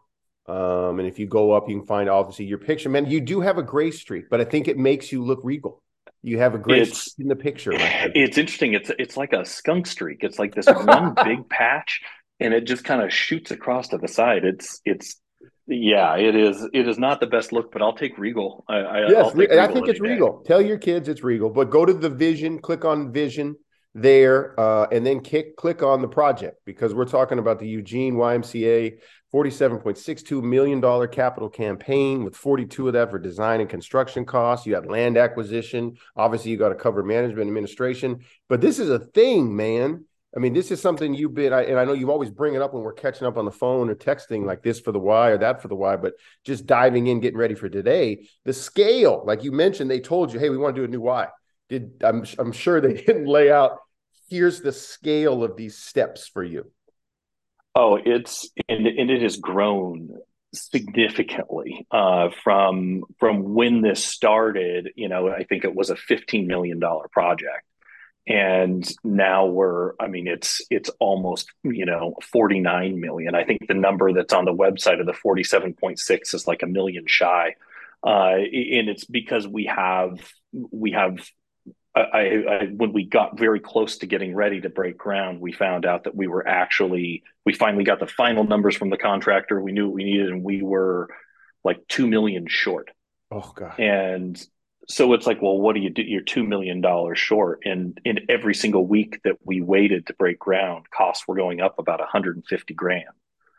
um, 0.46 0.98
and 0.98 1.08
if 1.08 1.18
you 1.18 1.26
go 1.26 1.52
up, 1.52 1.68
you 1.68 1.78
can 1.78 1.86
find 1.86 2.10
obviously 2.10 2.44
your 2.44 2.58
picture. 2.58 2.88
Man, 2.90 3.06
you 3.06 3.20
do 3.20 3.40
have 3.40 3.56
a 3.56 3.62
gray 3.62 3.90
streak, 3.90 4.28
but 4.30 4.40
I 4.40 4.44
think 4.44 4.68
it 4.68 4.76
makes 4.76 5.10
you 5.10 5.24
look 5.24 5.40
regal. 5.42 5.82
You 6.22 6.38
have 6.38 6.54
a 6.54 6.58
gray 6.58 6.84
streak 6.84 7.14
in 7.18 7.28
the 7.28 7.36
picture. 7.36 7.72
It's 8.14 8.36
interesting. 8.36 8.74
It's 8.74 8.90
it's 8.98 9.16
like 9.16 9.32
a 9.32 9.44
skunk 9.44 9.86
streak. 9.86 10.22
It's 10.22 10.38
like 10.38 10.54
this 10.54 10.66
one 10.84 11.14
big 11.24 11.48
patch, 11.48 12.02
and 12.40 12.52
it 12.52 12.64
just 12.64 12.84
kind 12.84 13.00
of 13.00 13.12
shoots 13.12 13.50
across 13.50 13.88
to 13.88 13.98
the 13.98 14.08
side. 14.08 14.44
It's 14.44 14.80
it's 14.84 15.20
yeah, 15.66 16.16
it 16.16 16.34
is. 16.34 16.68
It 16.72 16.88
is 16.88 16.98
not 16.98 17.20
the 17.20 17.26
best 17.26 17.52
look, 17.52 17.72
but 17.72 17.82
I'll 17.82 17.96
take 17.96 18.18
Regal. 18.18 18.64
I, 18.68 18.76
I 18.76 19.08
yes, 19.08 19.34
Regal 19.34 19.60
I 19.60 19.66
think 19.68 19.88
it's 19.88 20.00
day. 20.00 20.10
Regal. 20.10 20.42
Tell 20.44 20.60
your 20.60 20.78
kids 20.78 21.08
it's 21.08 21.22
Regal, 21.22 21.50
but 21.50 21.70
go 21.70 21.84
to 21.84 21.92
the 21.92 22.10
Vision, 22.10 22.58
click 22.58 22.84
on 22.84 23.12
Vision 23.12 23.56
there, 23.94 24.58
uh, 24.58 24.86
and 24.90 25.04
then 25.04 25.20
kick, 25.20 25.56
click 25.56 25.82
on 25.82 26.02
the 26.02 26.08
project 26.08 26.56
because 26.64 26.94
we're 26.94 27.04
talking 27.04 27.38
about 27.38 27.58
the 27.58 27.68
Eugene 27.68 28.14
YMCA 28.14 28.98
$47.62 29.32 30.42
million 30.42 31.08
capital 31.08 31.48
campaign 31.48 32.22
with 32.22 32.36
42 32.36 32.88
of 32.88 32.92
that 32.92 33.10
for 33.10 33.18
design 33.18 33.60
and 33.60 33.70
construction 33.70 34.26
costs. 34.26 34.66
You 34.66 34.74
have 34.74 34.86
land 34.86 35.16
acquisition. 35.16 35.96
Obviously, 36.16 36.50
you 36.50 36.58
got 36.58 36.68
to 36.68 36.74
cover 36.74 37.02
management 37.02 37.48
administration, 37.48 38.20
but 38.48 38.60
this 38.60 38.78
is 38.78 38.90
a 38.90 38.98
thing, 38.98 39.56
man. 39.56 40.04
I 40.34 40.40
mean, 40.40 40.54
this 40.54 40.70
is 40.70 40.80
something 40.80 41.12
you've 41.12 41.34
been, 41.34 41.52
I, 41.52 41.64
and 41.64 41.78
I 41.78 41.84
know 41.84 41.92
you 41.92 42.10
always 42.10 42.30
bring 42.30 42.54
it 42.54 42.62
up 42.62 42.72
when 42.72 42.82
we're 42.82 42.94
catching 42.94 43.26
up 43.26 43.36
on 43.36 43.44
the 43.44 43.50
phone 43.50 43.90
or 43.90 43.94
texting 43.94 44.46
like 44.46 44.62
this 44.62 44.80
for 44.80 44.90
the 44.90 44.98
why 44.98 45.28
or 45.28 45.38
that 45.38 45.60
for 45.60 45.68
the 45.68 45.74
why, 45.74 45.96
but 45.96 46.14
just 46.44 46.66
diving 46.66 47.06
in, 47.06 47.20
getting 47.20 47.38
ready 47.38 47.54
for 47.54 47.68
today. 47.68 48.26
The 48.44 48.54
scale, 48.54 49.22
like 49.26 49.44
you 49.44 49.52
mentioned, 49.52 49.90
they 49.90 50.00
told 50.00 50.32
you, 50.32 50.38
hey, 50.38 50.48
we 50.48 50.56
want 50.56 50.74
to 50.74 50.80
do 50.80 50.84
a 50.86 50.88
new 50.88 51.02
why. 51.02 51.28
Did 51.68 52.02
I'm 52.02 52.24
I'm 52.38 52.52
sure 52.52 52.80
they 52.80 52.94
didn't 53.06 53.26
lay 53.26 53.52
out. 53.52 53.78
Here's 54.30 54.62
the 54.62 54.72
scale 54.72 55.44
of 55.44 55.56
these 55.56 55.76
steps 55.76 56.28
for 56.28 56.42
you. 56.42 56.70
Oh, 57.74 57.98
it's 58.02 58.50
and, 58.68 58.86
and 58.86 59.10
it 59.10 59.22
has 59.22 59.36
grown 59.36 60.10
significantly 60.54 61.86
uh, 61.90 62.28
from 62.42 63.04
from 63.18 63.54
when 63.54 63.82
this 63.82 64.04
started. 64.04 64.90
You 64.96 65.08
know, 65.08 65.28
I 65.28 65.44
think 65.44 65.64
it 65.64 65.74
was 65.74 65.90
a 65.90 65.96
fifteen 65.96 66.46
million 66.46 66.78
dollar 66.78 67.08
project 67.12 67.64
and 68.26 68.88
now 69.02 69.46
we're 69.46 69.92
i 69.98 70.06
mean 70.06 70.28
it's 70.28 70.60
it's 70.70 70.90
almost 71.00 71.50
you 71.64 71.84
know 71.84 72.14
49 72.30 73.00
million 73.00 73.34
i 73.34 73.44
think 73.44 73.66
the 73.66 73.74
number 73.74 74.12
that's 74.12 74.32
on 74.32 74.44
the 74.44 74.54
website 74.54 75.00
of 75.00 75.06
the 75.06 75.12
47.6 75.12 76.34
is 76.34 76.46
like 76.46 76.62
a 76.62 76.66
million 76.66 77.04
shy 77.06 77.54
uh, 78.04 78.34
and 78.34 78.88
it's 78.88 79.04
because 79.04 79.46
we 79.46 79.64
have 79.64 80.18
we 80.70 80.92
have 80.92 81.18
I, 81.94 82.00
I, 82.00 82.64
when 82.74 82.94
we 82.94 83.04
got 83.04 83.38
very 83.38 83.60
close 83.60 83.98
to 83.98 84.06
getting 84.06 84.34
ready 84.34 84.62
to 84.62 84.70
break 84.70 84.96
ground, 84.96 85.40
we 85.40 85.52
found 85.52 85.84
out 85.84 86.04
that 86.04 86.14
we 86.14 86.26
were 86.26 86.46
actually 86.46 87.22
we 87.44 87.52
finally 87.52 87.84
got 87.84 88.00
the 88.00 88.06
final 88.06 88.44
numbers 88.44 88.76
from 88.76 88.88
the 88.88 88.96
contractor. 88.96 89.60
We 89.60 89.72
knew 89.72 89.86
what 89.86 89.94
we 89.94 90.04
needed, 90.04 90.30
and 90.30 90.42
we 90.42 90.62
were 90.62 91.10
like 91.64 91.86
two 91.88 92.06
million 92.06 92.46
short. 92.48 92.90
Oh 93.30 93.52
god! 93.54 93.78
And 93.78 94.42
so 94.88 95.12
it's 95.12 95.26
like, 95.26 95.40
well, 95.40 95.58
what 95.58 95.74
do 95.74 95.80
you 95.80 95.90
do? 95.90 96.02
You're 96.02 96.22
two 96.22 96.44
million 96.44 96.80
dollars 96.80 97.18
short, 97.18 97.60
and 97.64 98.00
in 98.04 98.26
every 98.28 98.54
single 98.54 98.86
week 98.86 99.20
that 99.24 99.36
we 99.44 99.60
waited 99.60 100.06
to 100.06 100.14
break 100.14 100.38
ground, 100.38 100.86
costs 100.94 101.26
were 101.26 101.36
going 101.36 101.60
up 101.60 101.78
about 101.78 102.00
150 102.00 102.74
grand 102.74 103.04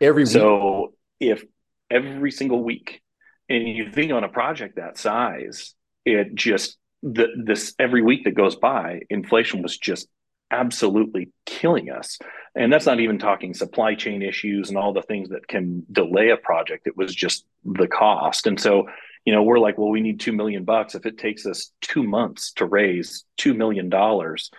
every 0.02 0.24
week. 0.24 0.32
So 0.32 0.94
if 1.20 1.44
every 1.90 2.32
single 2.32 2.64
week, 2.64 3.02
and 3.50 3.68
you 3.68 3.90
think 3.92 4.12
on 4.12 4.24
a 4.24 4.30
project 4.30 4.76
that 4.76 4.98
size, 4.98 5.74
it 6.06 6.36
just 6.36 6.78
the, 7.02 7.28
this 7.44 7.74
every 7.80 8.02
week 8.02 8.26
that 8.26 8.36
goes 8.36 8.56
by, 8.56 9.02
inflation 9.10 9.62
was 9.62 9.78
just 9.78 10.08
absolutely 10.52 11.32
killing 11.46 11.90
us. 11.90 12.20
And 12.56 12.72
that's 12.72 12.86
not 12.86 13.00
even 13.00 13.18
talking 13.18 13.54
supply 13.54 13.96
chain 13.96 14.22
issues 14.22 14.70
and 14.70 14.78
all 14.78 14.94
the 14.94 15.02
things 15.02 15.30
that 15.30 15.48
can 15.48 15.86
delay 15.92 16.30
a 16.30 16.38
project. 16.38 16.86
It 16.86 16.96
was 16.96 17.14
just 17.14 17.46
the 17.66 17.88
cost. 17.88 18.46
And 18.46 18.60
so 18.60 18.88
you 19.26 19.34
know 19.34 19.44
we're 19.44 19.60
like 19.60 19.78
well 19.78 19.90
we 19.90 20.02
need 20.02 20.20
2 20.20 20.32
million 20.32 20.64
bucks 20.64 20.96
if 20.96 21.06
it 21.06 21.18
takes 21.18 21.46
us 21.46 21.72
2 21.82 22.04
months 22.04 22.54
to 22.54 22.66
raise 22.66 23.26
2 23.38 23.54
million 23.54 23.90
dollars 23.90 24.52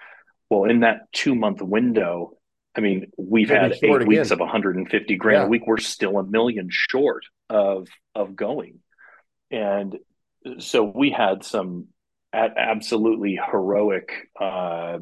well 0.50 0.64
in 0.64 0.80
that 0.80 1.12
2 1.12 1.34
month 1.34 1.60
window 1.62 2.36
i 2.76 2.80
mean 2.80 3.10
we've 3.16 3.50
had 3.50 3.72
8 3.72 3.82
again. 3.82 4.06
weeks 4.06 4.30
of 4.30 4.40
150 4.40 5.16
grand 5.16 5.42
yeah. 5.42 5.46
a 5.46 5.48
week 5.48 5.66
we're 5.66 5.78
still 5.78 6.18
a 6.18 6.24
million 6.24 6.68
short 6.70 7.24
of 7.48 7.88
of 8.14 8.34
going 8.34 8.80
and 9.50 9.98
so 10.58 10.82
we 10.82 11.10
had 11.10 11.44
some 11.44 11.88
absolutely 12.34 13.38
heroic 13.50 14.28
uh, 14.40 14.98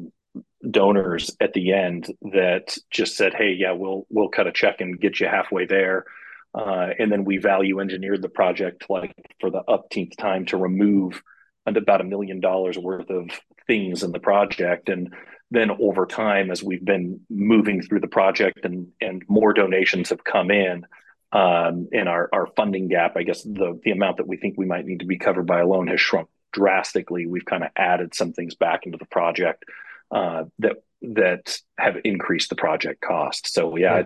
donors 0.69 1.35
at 1.41 1.53
the 1.53 1.73
end 1.73 2.13
that 2.21 2.77
just 2.89 3.17
said 3.17 3.33
hey 3.33 3.53
yeah 3.57 3.71
we'll 3.71 4.05
we'll 4.09 4.29
cut 4.29 4.47
a 4.47 4.51
check 4.51 4.81
and 4.81 4.99
get 4.99 5.19
you 5.19 5.27
halfway 5.27 5.65
there 5.65 6.05
uh, 6.53 6.89
and 6.99 7.11
then 7.11 7.25
we 7.25 7.37
value 7.37 7.79
engineered 7.79 8.21
the 8.21 8.29
project 8.29 8.85
like 8.89 9.13
for 9.39 9.49
the 9.49 9.63
upteenth 9.67 10.15
time 10.17 10.45
to 10.45 10.57
remove 10.57 11.21
about 11.65 12.01
a 12.01 12.05
million 12.05 12.39
dollars 12.39 12.77
worth 12.77 13.09
of 13.09 13.29
things 13.67 14.03
in 14.03 14.11
the 14.11 14.19
project. 14.19 14.89
And 14.89 15.13
then 15.49 15.71
over 15.79 16.05
time 16.05 16.51
as 16.51 16.61
we've 16.61 16.83
been 16.83 17.21
moving 17.29 17.81
through 17.81 18.01
the 18.01 18.07
project 18.07 18.65
and 18.65 18.87
and 18.99 19.23
more 19.27 19.53
donations 19.53 20.09
have 20.09 20.23
come 20.23 20.51
in 20.51 20.85
um, 21.31 21.87
and 21.91 22.09
our, 22.09 22.27
our 22.33 22.47
funding 22.55 22.87
gap 22.87 23.15
i 23.17 23.23
guess 23.23 23.43
the 23.43 23.79
the 23.83 23.91
amount 23.91 24.17
that 24.17 24.27
we 24.27 24.37
think 24.37 24.55
we 24.57 24.65
might 24.65 24.85
need 24.85 24.99
to 24.99 25.05
be 25.05 25.17
covered 25.17 25.45
by 25.45 25.59
a 25.59 25.67
loan 25.67 25.87
has 25.87 26.01
shrunk 26.01 26.27
drastically. 26.53 27.25
We've 27.25 27.43
kind 27.43 27.63
of 27.63 27.71
added 27.75 28.15
some 28.15 28.31
things 28.31 28.55
back 28.55 28.85
into 28.85 28.97
the 28.97 29.05
project 29.05 29.65
uh, 30.11 30.45
that 30.59 30.77
that 31.01 31.57
have 31.77 31.97
increased 32.05 32.49
the 32.49 32.55
project 32.55 33.01
cost. 33.01 33.51
So 33.51 33.75
yeah, 33.75 33.95
yeah. 33.95 33.99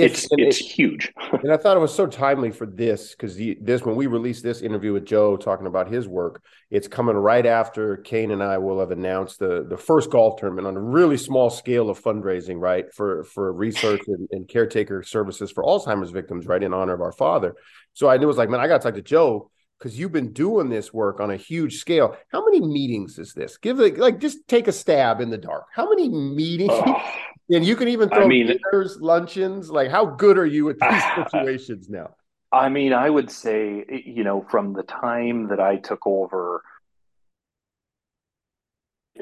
It's 0.00 0.24
it's 0.24 0.32
it's, 0.38 0.60
it, 0.60 0.64
huge. 0.64 1.12
and 1.32 1.52
I 1.52 1.56
thought 1.56 1.76
it 1.76 1.80
was 1.80 1.94
so 1.94 2.06
timely 2.06 2.50
for 2.50 2.66
this 2.66 3.12
because 3.12 3.36
this 3.60 3.84
when 3.84 3.94
we 3.94 4.06
released 4.06 4.42
this 4.42 4.62
interview 4.62 4.92
with 4.92 5.04
Joe 5.04 5.36
talking 5.36 5.66
about 5.66 5.88
his 5.88 6.08
work, 6.08 6.42
it's 6.70 6.88
coming 6.88 7.16
right 7.16 7.44
after 7.44 7.98
Kane 7.98 8.30
and 8.30 8.42
I 8.42 8.58
will 8.58 8.80
have 8.80 8.90
announced 8.90 9.38
the 9.38 9.64
the 9.68 9.76
first 9.76 10.10
golf 10.10 10.40
tournament 10.40 10.66
on 10.66 10.76
a 10.76 10.80
really 10.80 11.16
small 11.16 11.50
scale 11.50 11.90
of 11.90 12.02
fundraising, 12.02 12.58
right 12.58 12.86
for 12.94 13.24
for 13.24 13.52
research 13.52 14.00
and, 14.08 14.28
and 14.32 14.48
caretaker 14.48 15.02
services 15.02 15.52
for 15.52 15.62
Alzheimer's 15.62 16.10
victims, 16.10 16.46
right 16.46 16.62
in 16.62 16.72
honor 16.72 16.94
of 16.94 17.00
our 17.00 17.12
father. 17.12 17.54
So 17.92 18.08
I 18.08 18.16
knew 18.16 18.24
it 18.24 18.28
was 18.28 18.38
like, 18.38 18.48
man, 18.48 18.60
I 18.60 18.68
got 18.68 18.80
to 18.80 18.88
talk 18.88 18.94
to 18.94 19.02
Joe 19.02 19.51
because 19.82 19.98
you've 19.98 20.12
been 20.12 20.32
doing 20.32 20.68
this 20.68 20.94
work 20.94 21.18
on 21.18 21.32
a 21.32 21.36
huge 21.36 21.78
scale. 21.78 22.16
How 22.30 22.44
many 22.44 22.60
meetings 22.60 23.18
is 23.18 23.34
this? 23.34 23.56
Give 23.56 23.80
it 23.80 23.98
like 23.98 24.20
just 24.20 24.46
take 24.46 24.68
a 24.68 24.72
stab 24.72 25.20
in 25.20 25.28
the 25.28 25.36
dark. 25.36 25.64
How 25.74 25.88
many 25.88 26.08
meetings? 26.08 26.70
Oh, 26.72 27.02
and 27.50 27.66
you 27.66 27.74
can 27.74 27.88
even 27.88 28.08
throw 28.08 28.22
I 28.22 28.26
mean, 28.28 28.46
dinners, 28.46 29.00
luncheons. 29.00 29.70
Like, 29.70 29.90
how 29.90 30.06
good 30.06 30.38
are 30.38 30.46
you 30.46 30.70
at 30.70 30.76
these 30.80 31.02
situations 31.30 31.88
now? 31.88 32.14
I 32.52 32.68
mean, 32.68 32.92
I 32.92 33.10
would 33.10 33.28
say, 33.28 33.84
you 34.06 34.22
know, 34.22 34.46
from 34.48 34.72
the 34.72 34.84
time 34.84 35.48
that 35.48 35.58
I 35.58 35.76
took 35.76 36.06
over, 36.06 36.62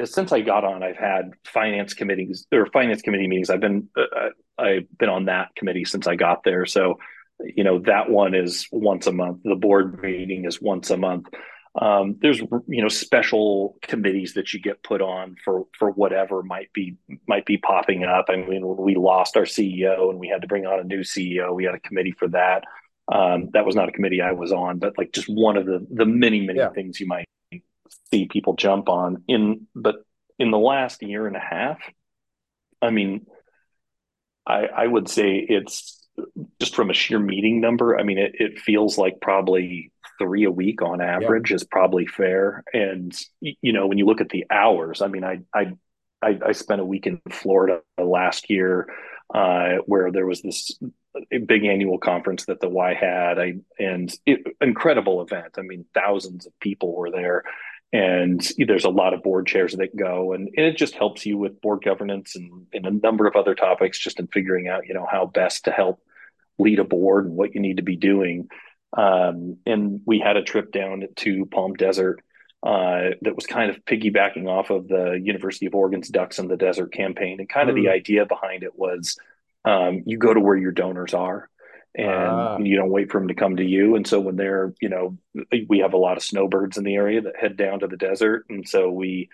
since 0.04 0.30
I 0.30 0.42
got 0.42 0.64
on, 0.64 0.82
I've 0.82 0.98
had 0.98 1.32
finance 1.46 1.94
committees 1.94 2.46
or 2.52 2.66
finance 2.66 3.00
committee 3.00 3.28
meetings. 3.28 3.48
I've 3.48 3.60
been 3.60 3.88
uh, 3.96 4.02
uh, 4.02 4.62
I've 4.62 4.98
been 4.98 5.08
on 5.08 5.24
that 5.24 5.54
committee 5.56 5.86
since 5.86 6.06
I 6.06 6.16
got 6.16 6.44
there. 6.44 6.66
So, 6.66 6.98
you 7.44 7.64
know, 7.64 7.80
that 7.80 8.10
one 8.10 8.34
is 8.34 8.68
once 8.72 9.06
a 9.06 9.12
month. 9.12 9.40
The 9.44 9.56
board 9.56 10.02
meeting 10.02 10.44
is 10.44 10.60
once 10.60 10.90
a 10.90 10.96
month 10.96 11.26
um, 11.76 12.16
there's 12.20 12.40
you 12.40 12.82
know 12.82 12.88
special 12.88 13.76
committees 13.82 14.34
that 14.34 14.52
you 14.52 14.60
get 14.60 14.82
put 14.82 15.00
on 15.00 15.36
for 15.44 15.66
for 15.78 15.90
whatever 15.90 16.42
might 16.42 16.72
be 16.72 16.96
might 17.28 17.46
be 17.46 17.58
popping 17.58 18.02
up. 18.02 18.26
I 18.28 18.36
mean, 18.36 18.66
we 18.76 18.96
lost 18.96 19.36
our 19.36 19.44
CEO 19.44 20.10
and 20.10 20.18
we 20.18 20.28
had 20.28 20.42
to 20.42 20.48
bring 20.48 20.66
on 20.66 20.80
a 20.80 20.84
new 20.84 21.00
CEO, 21.00 21.54
we 21.54 21.64
had 21.64 21.74
a 21.74 21.80
committee 21.80 22.12
for 22.12 22.28
that. 22.28 22.64
Um, 23.12 23.50
that 23.52 23.66
was 23.66 23.76
not 23.76 23.88
a 23.88 23.92
committee 23.92 24.20
I 24.20 24.32
was 24.32 24.52
on, 24.52 24.78
but 24.78 24.98
like 24.98 25.12
just 25.12 25.28
one 25.28 25.56
of 25.56 25.64
the 25.64 25.86
the 25.92 26.06
many 26.06 26.44
many 26.44 26.58
yeah. 26.58 26.70
things 26.70 26.98
you 26.98 27.06
might 27.06 27.26
see 28.10 28.26
people 28.26 28.54
jump 28.54 28.88
on 28.88 29.22
in. 29.28 29.68
But 29.74 29.96
in 30.40 30.50
the 30.50 30.58
last 30.58 31.02
year 31.02 31.28
and 31.28 31.36
a 31.36 31.40
half, 31.40 31.78
I 32.82 32.90
mean, 32.90 33.26
I 34.44 34.66
I 34.66 34.86
would 34.88 35.08
say 35.08 35.36
it's 35.36 35.99
just 36.60 36.74
from 36.74 36.90
a 36.90 36.94
sheer 36.94 37.18
meeting 37.18 37.60
number. 37.60 37.98
I 37.98 38.02
mean, 38.02 38.18
it, 38.18 38.32
it 38.34 38.58
feels 38.60 38.98
like 38.98 39.20
probably 39.20 39.92
three 40.18 40.44
a 40.44 40.50
week 40.50 40.82
on 40.82 41.00
average 41.00 41.50
is 41.52 41.64
probably 41.64 42.06
fair. 42.06 42.62
And 42.72 43.16
you 43.40 43.72
know, 43.72 43.86
when 43.86 43.98
you 43.98 44.06
look 44.06 44.20
at 44.20 44.28
the 44.28 44.44
hours, 44.50 45.02
I 45.02 45.08
mean, 45.08 45.24
I 45.24 45.40
I 45.54 45.72
I, 46.22 46.38
I 46.48 46.52
spent 46.52 46.80
a 46.80 46.84
week 46.84 47.06
in 47.06 47.20
Florida 47.30 47.80
last 47.98 48.50
year 48.50 48.86
uh, 49.34 49.76
where 49.86 50.10
there 50.12 50.26
was 50.26 50.42
this 50.42 50.78
big 51.30 51.64
annual 51.64 51.98
conference 51.98 52.44
that 52.46 52.60
the 52.60 52.68
Y 52.68 52.94
had, 52.94 53.38
I, 53.38 53.54
and 53.78 54.12
it, 54.26 54.40
incredible 54.60 55.22
event. 55.22 55.54
I 55.58 55.62
mean, 55.62 55.84
thousands 55.94 56.46
of 56.46 56.58
people 56.60 56.94
were 56.94 57.10
there, 57.10 57.44
and 57.92 58.40
there's 58.56 58.84
a 58.84 58.90
lot 58.90 59.14
of 59.14 59.22
board 59.22 59.46
chairs 59.46 59.74
that 59.74 59.96
go, 59.96 60.32
and, 60.32 60.48
and 60.56 60.66
it 60.66 60.76
just 60.76 60.94
helps 60.94 61.26
you 61.26 61.36
with 61.36 61.60
board 61.60 61.82
governance 61.82 62.36
and, 62.36 62.66
and 62.72 62.86
a 62.86 62.90
number 62.90 63.26
of 63.26 63.34
other 63.34 63.54
topics, 63.54 63.98
just 63.98 64.20
in 64.20 64.28
figuring 64.28 64.68
out, 64.68 64.86
you 64.86 64.94
know, 64.94 65.06
how 65.10 65.26
best 65.26 65.64
to 65.64 65.72
help 65.72 66.00
lead 66.58 66.78
a 66.78 66.84
board 66.84 67.26
and 67.26 67.34
what 67.34 67.54
you 67.54 67.60
need 67.60 67.78
to 67.78 67.82
be 67.82 67.96
doing. 67.96 68.48
Um, 68.96 69.56
and 69.66 70.00
we 70.06 70.20
had 70.20 70.36
a 70.36 70.42
trip 70.42 70.72
down 70.72 71.04
to 71.16 71.46
Palm 71.46 71.74
Desert 71.74 72.22
uh, 72.62 73.10
that 73.22 73.34
was 73.34 73.46
kind 73.46 73.70
of 73.70 73.84
piggybacking 73.84 74.46
off 74.46 74.70
of 74.70 74.86
the 74.86 75.20
University 75.22 75.66
of 75.66 75.74
Oregon's 75.74 76.08
Ducks 76.08 76.38
in 76.38 76.48
the 76.48 76.56
Desert 76.56 76.92
campaign. 76.92 77.40
And 77.40 77.48
kind 77.48 77.70
of 77.70 77.76
mm. 77.76 77.82
the 77.82 77.88
idea 77.88 78.26
behind 78.26 78.62
it 78.62 78.78
was 78.78 79.18
um, 79.64 80.02
you 80.06 80.18
go 80.18 80.32
to 80.32 80.40
where 80.40 80.56
your 80.56 80.72
donors 80.72 81.14
are 81.14 81.48
and 81.94 82.08
ah. 82.08 82.58
you 82.58 82.76
don't 82.76 82.90
wait 82.90 83.10
for 83.10 83.20
them 83.20 83.28
to 83.28 83.34
come 83.34 83.56
to 83.56 83.64
you. 83.64 83.96
And 83.96 84.06
so 84.06 84.20
when 84.20 84.36
they're, 84.36 84.72
you 84.80 84.88
know, 84.88 85.18
we 85.68 85.80
have 85.80 85.92
a 85.92 85.98
lot 85.98 86.16
of 86.16 86.22
snowbirds 86.22 86.78
in 86.78 86.84
the 86.84 86.94
area 86.94 87.20
that 87.22 87.36
head 87.36 87.56
down 87.56 87.80
to 87.80 87.86
the 87.86 87.96
desert. 87.96 88.46
And 88.48 88.68
so 88.68 88.90
we, 88.90 89.28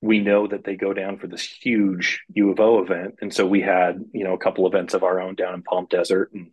we 0.00 0.18
know 0.18 0.46
that 0.48 0.64
they 0.64 0.76
go 0.76 0.92
down 0.92 1.18
for 1.18 1.28
this 1.28 1.42
huge 1.42 2.22
U 2.34 2.50
of 2.50 2.60
O 2.60 2.82
event. 2.82 3.16
And 3.20 3.32
so 3.32 3.46
we 3.46 3.60
had, 3.60 4.04
you 4.12 4.24
know, 4.24 4.34
a 4.34 4.38
couple 4.38 4.66
events 4.66 4.94
of 4.94 5.04
our 5.04 5.20
own 5.20 5.36
down 5.36 5.54
in 5.54 5.62
Palm 5.62 5.86
Desert 5.88 6.32
and 6.32 6.50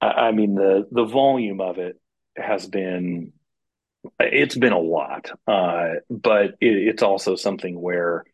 I 0.00 0.32
mean 0.32 0.54
the 0.54 0.86
the 0.90 1.04
volume 1.04 1.60
of 1.60 1.78
it 1.78 2.00
has 2.36 2.66
been 2.66 3.32
it's 4.18 4.56
been 4.56 4.72
a 4.72 4.78
lot, 4.78 5.30
uh, 5.46 5.96
but 6.08 6.56
it, 6.60 6.88
it's 6.88 7.02
also 7.02 7.36
something 7.36 7.78
where 7.78 8.24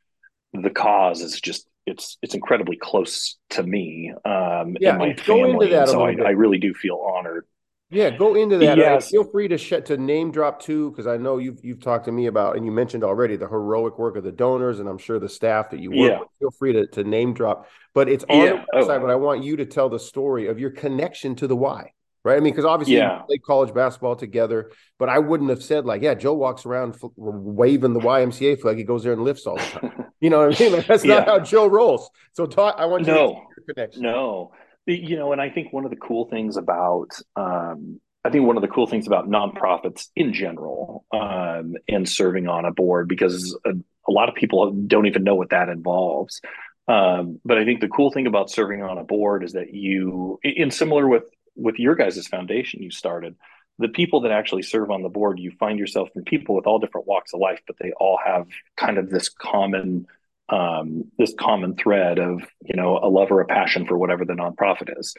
the 0.52 0.70
cause 0.70 1.22
is 1.22 1.40
just 1.40 1.66
it's 1.86 2.18
it's 2.22 2.34
incredibly 2.34 2.76
close 2.76 3.36
to 3.50 3.62
me 3.62 4.12
um, 4.24 4.76
yeah, 4.80 4.90
and 4.90 4.98
my 4.98 5.14
family. 5.14 5.72
And 5.72 5.88
so 5.88 6.02
I, 6.02 6.12
I, 6.12 6.30
really 6.30 6.58
do 6.58 6.74
feel 6.74 6.96
honored 6.96 7.46
yeah, 7.88 8.10
go 8.10 8.34
into 8.34 8.58
that. 8.58 8.78
Yes. 8.78 9.10
feel 9.10 9.22
free 9.30 9.46
to 9.46 9.56
sh- 9.56 9.84
to 9.84 9.96
name 9.96 10.32
drop 10.32 10.60
too, 10.60 10.90
because 10.90 11.06
I 11.06 11.18
know 11.18 11.38
you've 11.38 11.64
you've 11.64 11.80
talked 11.80 12.06
to 12.06 12.12
me 12.12 12.26
about, 12.26 12.56
and 12.56 12.66
you 12.66 12.72
mentioned 12.72 13.04
already 13.04 13.36
the 13.36 13.48
heroic 13.48 13.96
work 13.96 14.16
of 14.16 14.24
the 14.24 14.32
donors, 14.32 14.80
and 14.80 14.88
I'm 14.88 14.98
sure 14.98 15.20
the 15.20 15.28
staff 15.28 15.70
that 15.70 15.78
you 15.78 15.90
work 15.90 16.10
yeah. 16.10 16.18
with. 16.18 16.28
Feel 16.40 16.50
free 16.58 16.72
to, 16.72 16.86
to 16.88 17.04
name 17.04 17.32
drop, 17.32 17.68
but 17.94 18.08
it's 18.08 18.24
on 18.28 18.40
yeah. 18.40 18.64
the 18.72 18.78
website. 18.78 18.98
Oh. 18.98 19.00
But 19.00 19.10
I 19.10 19.14
want 19.14 19.44
you 19.44 19.56
to 19.58 19.66
tell 19.66 19.88
the 19.88 20.00
story 20.00 20.48
of 20.48 20.58
your 20.58 20.70
connection 20.70 21.36
to 21.36 21.46
the 21.46 21.54
Y, 21.54 21.92
right? 22.26 22.36
I 22.36 22.40
mean, 22.40 22.52
because 22.52 22.64
obviously 22.64 22.96
yeah. 22.96 23.20
you 23.20 23.24
played 23.26 23.42
college 23.42 23.74
basketball 23.74 24.16
together, 24.16 24.70
but 24.98 25.08
I 25.08 25.18
wouldn't 25.18 25.50
have 25.50 25.62
said 25.62 25.86
like, 25.86 26.02
yeah, 26.02 26.14
Joe 26.14 26.34
walks 26.34 26.66
around 26.66 26.96
waving 27.16 27.94
the 27.94 28.00
YMCA 28.00 28.60
flag. 28.60 28.76
He 28.76 28.84
goes 28.84 29.04
there 29.04 29.12
and 29.12 29.22
lifts 29.22 29.46
all 29.46 29.56
the 29.56 29.62
time. 29.62 30.04
you 30.20 30.30
know 30.30 30.46
what 30.46 30.60
I 30.60 30.64
mean? 30.64 30.72
Like, 30.72 30.86
that's 30.86 31.04
not 31.04 31.26
how 31.26 31.40
Joe 31.40 31.66
rolls. 31.66 32.10
So 32.34 32.46
talk. 32.46 32.76
I 32.78 32.86
want 32.86 33.06
you 33.06 33.12
no, 33.12 33.26
to 33.26 33.32
your 33.32 33.74
connection. 33.74 34.02
No, 34.02 34.52
you 34.86 35.16
know 35.16 35.32
and 35.32 35.40
i 35.40 35.50
think 35.50 35.72
one 35.72 35.84
of 35.84 35.90
the 35.90 35.96
cool 35.96 36.28
things 36.28 36.56
about 36.56 37.10
um, 37.36 38.00
i 38.24 38.30
think 38.30 38.46
one 38.46 38.56
of 38.56 38.62
the 38.62 38.68
cool 38.68 38.86
things 38.86 39.06
about 39.06 39.28
nonprofits 39.28 40.08
in 40.16 40.32
general 40.32 41.04
um, 41.12 41.74
and 41.88 42.08
serving 42.08 42.48
on 42.48 42.64
a 42.64 42.72
board 42.72 43.08
because 43.08 43.56
a, 43.64 43.70
a, 43.70 44.12
lot 44.12 44.28
of 44.28 44.34
people 44.34 44.70
don't 44.72 45.06
even 45.06 45.24
know 45.24 45.34
what 45.34 45.50
that 45.50 45.68
involves 45.68 46.40
um, 46.88 47.40
but 47.44 47.58
i 47.58 47.64
think 47.64 47.80
the 47.80 47.88
cool 47.88 48.10
thing 48.10 48.26
about 48.26 48.50
serving 48.50 48.82
on 48.82 48.98
a 48.98 49.04
board 49.04 49.42
is 49.42 49.52
that 49.52 49.74
you 49.74 50.38
in 50.42 50.70
similar 50.70 51.08
with 51.08 51.24
with 51.56 51.78
your 51.78 51.94
guys' 51.94 52.26
foundation 52.26 52.82
you 52.82 52.90
started 52.90 53.34
the 53.78 53.88
people 53.88 54.22
that 54.22 54.32
actually 54.32 54.62
serve 54.62 54.90
on 54.90 55.02
the 55.02 55.08
board 55.08 55.38
you 55.38 55.50
find 55.58 55.78
yourself 55.78 56.08
in 56.14 56.24
people 56.24 56.54
with 56.54 56.66
all 56.66 56.78
different 56.78 57.06
walks 57.06 57.32
of 57.34 57.40
life 57.40 57.60
but 57.66 57.76
they 57.80 57.92
all 57.98 58.18
have 58.24 58.46
kind 58.76 58.98
of 58.98 59.10
this 59.10 59.28
common 59.28 60.06
um, 60.48 61.10
this 61.18 61.34
common 61.38 61.74
thread 61.76 62.18
of 62.18 62.42
you 62.62 62.76
know 62.76 62.98
a 63.02 63.08
love 63.08 63.30
or 63.30 63.40
a 63.40 63.46
passion 63.46 63.86
for 63.86 63.98
whatever 63.98 64.24
the 64.24 64.34
nonprofit 64.34 64.98
is. 64.98 65.14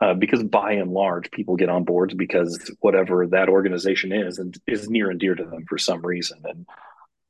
Uh, 0.00 0.14
because 0.14 0.44
by 0.44 0.74
and 0.74 0.92
large 0.92 1.28
people 1.32 1.56
get 1.56 1.68
on 1.68 1.82
boards 1.82 2.14
because 2.14 2.70
whatever 2.78 3.26
that 3.26 3.48
organization 3.48 4.12
is 4.12 4.38
and 4.38 4.56
is 4.64 4.88
near 4.88 5.10
and 5.10 5.18
dear 5.18 5.34
to 5.34 5.42
them 5.42 5.64
for 5.68 5.76
some 5.76 6.06
reason. 6.06 6.40
And 6.44 6.66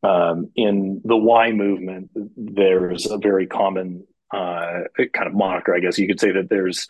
um, 0.02 0.50
in 0.54 1.00
the 1.02 1.16
y 1.16 1.50
movement 1.50 2.10
there's 2.36 3.10
a 3.10 3.16
very 3.16 3.46
common 3.46 4.06
uh, 4.34 4.80
kind 5.14 5.26
of 5.26 5.32
moniker 5.32 5.74
i 5.74 5.80
guess 5.80 5.98
you 5.98 6.06
could 6.06 6.20
say 6.20 6.30
that 6.30 6.50
there's 6.50 6.86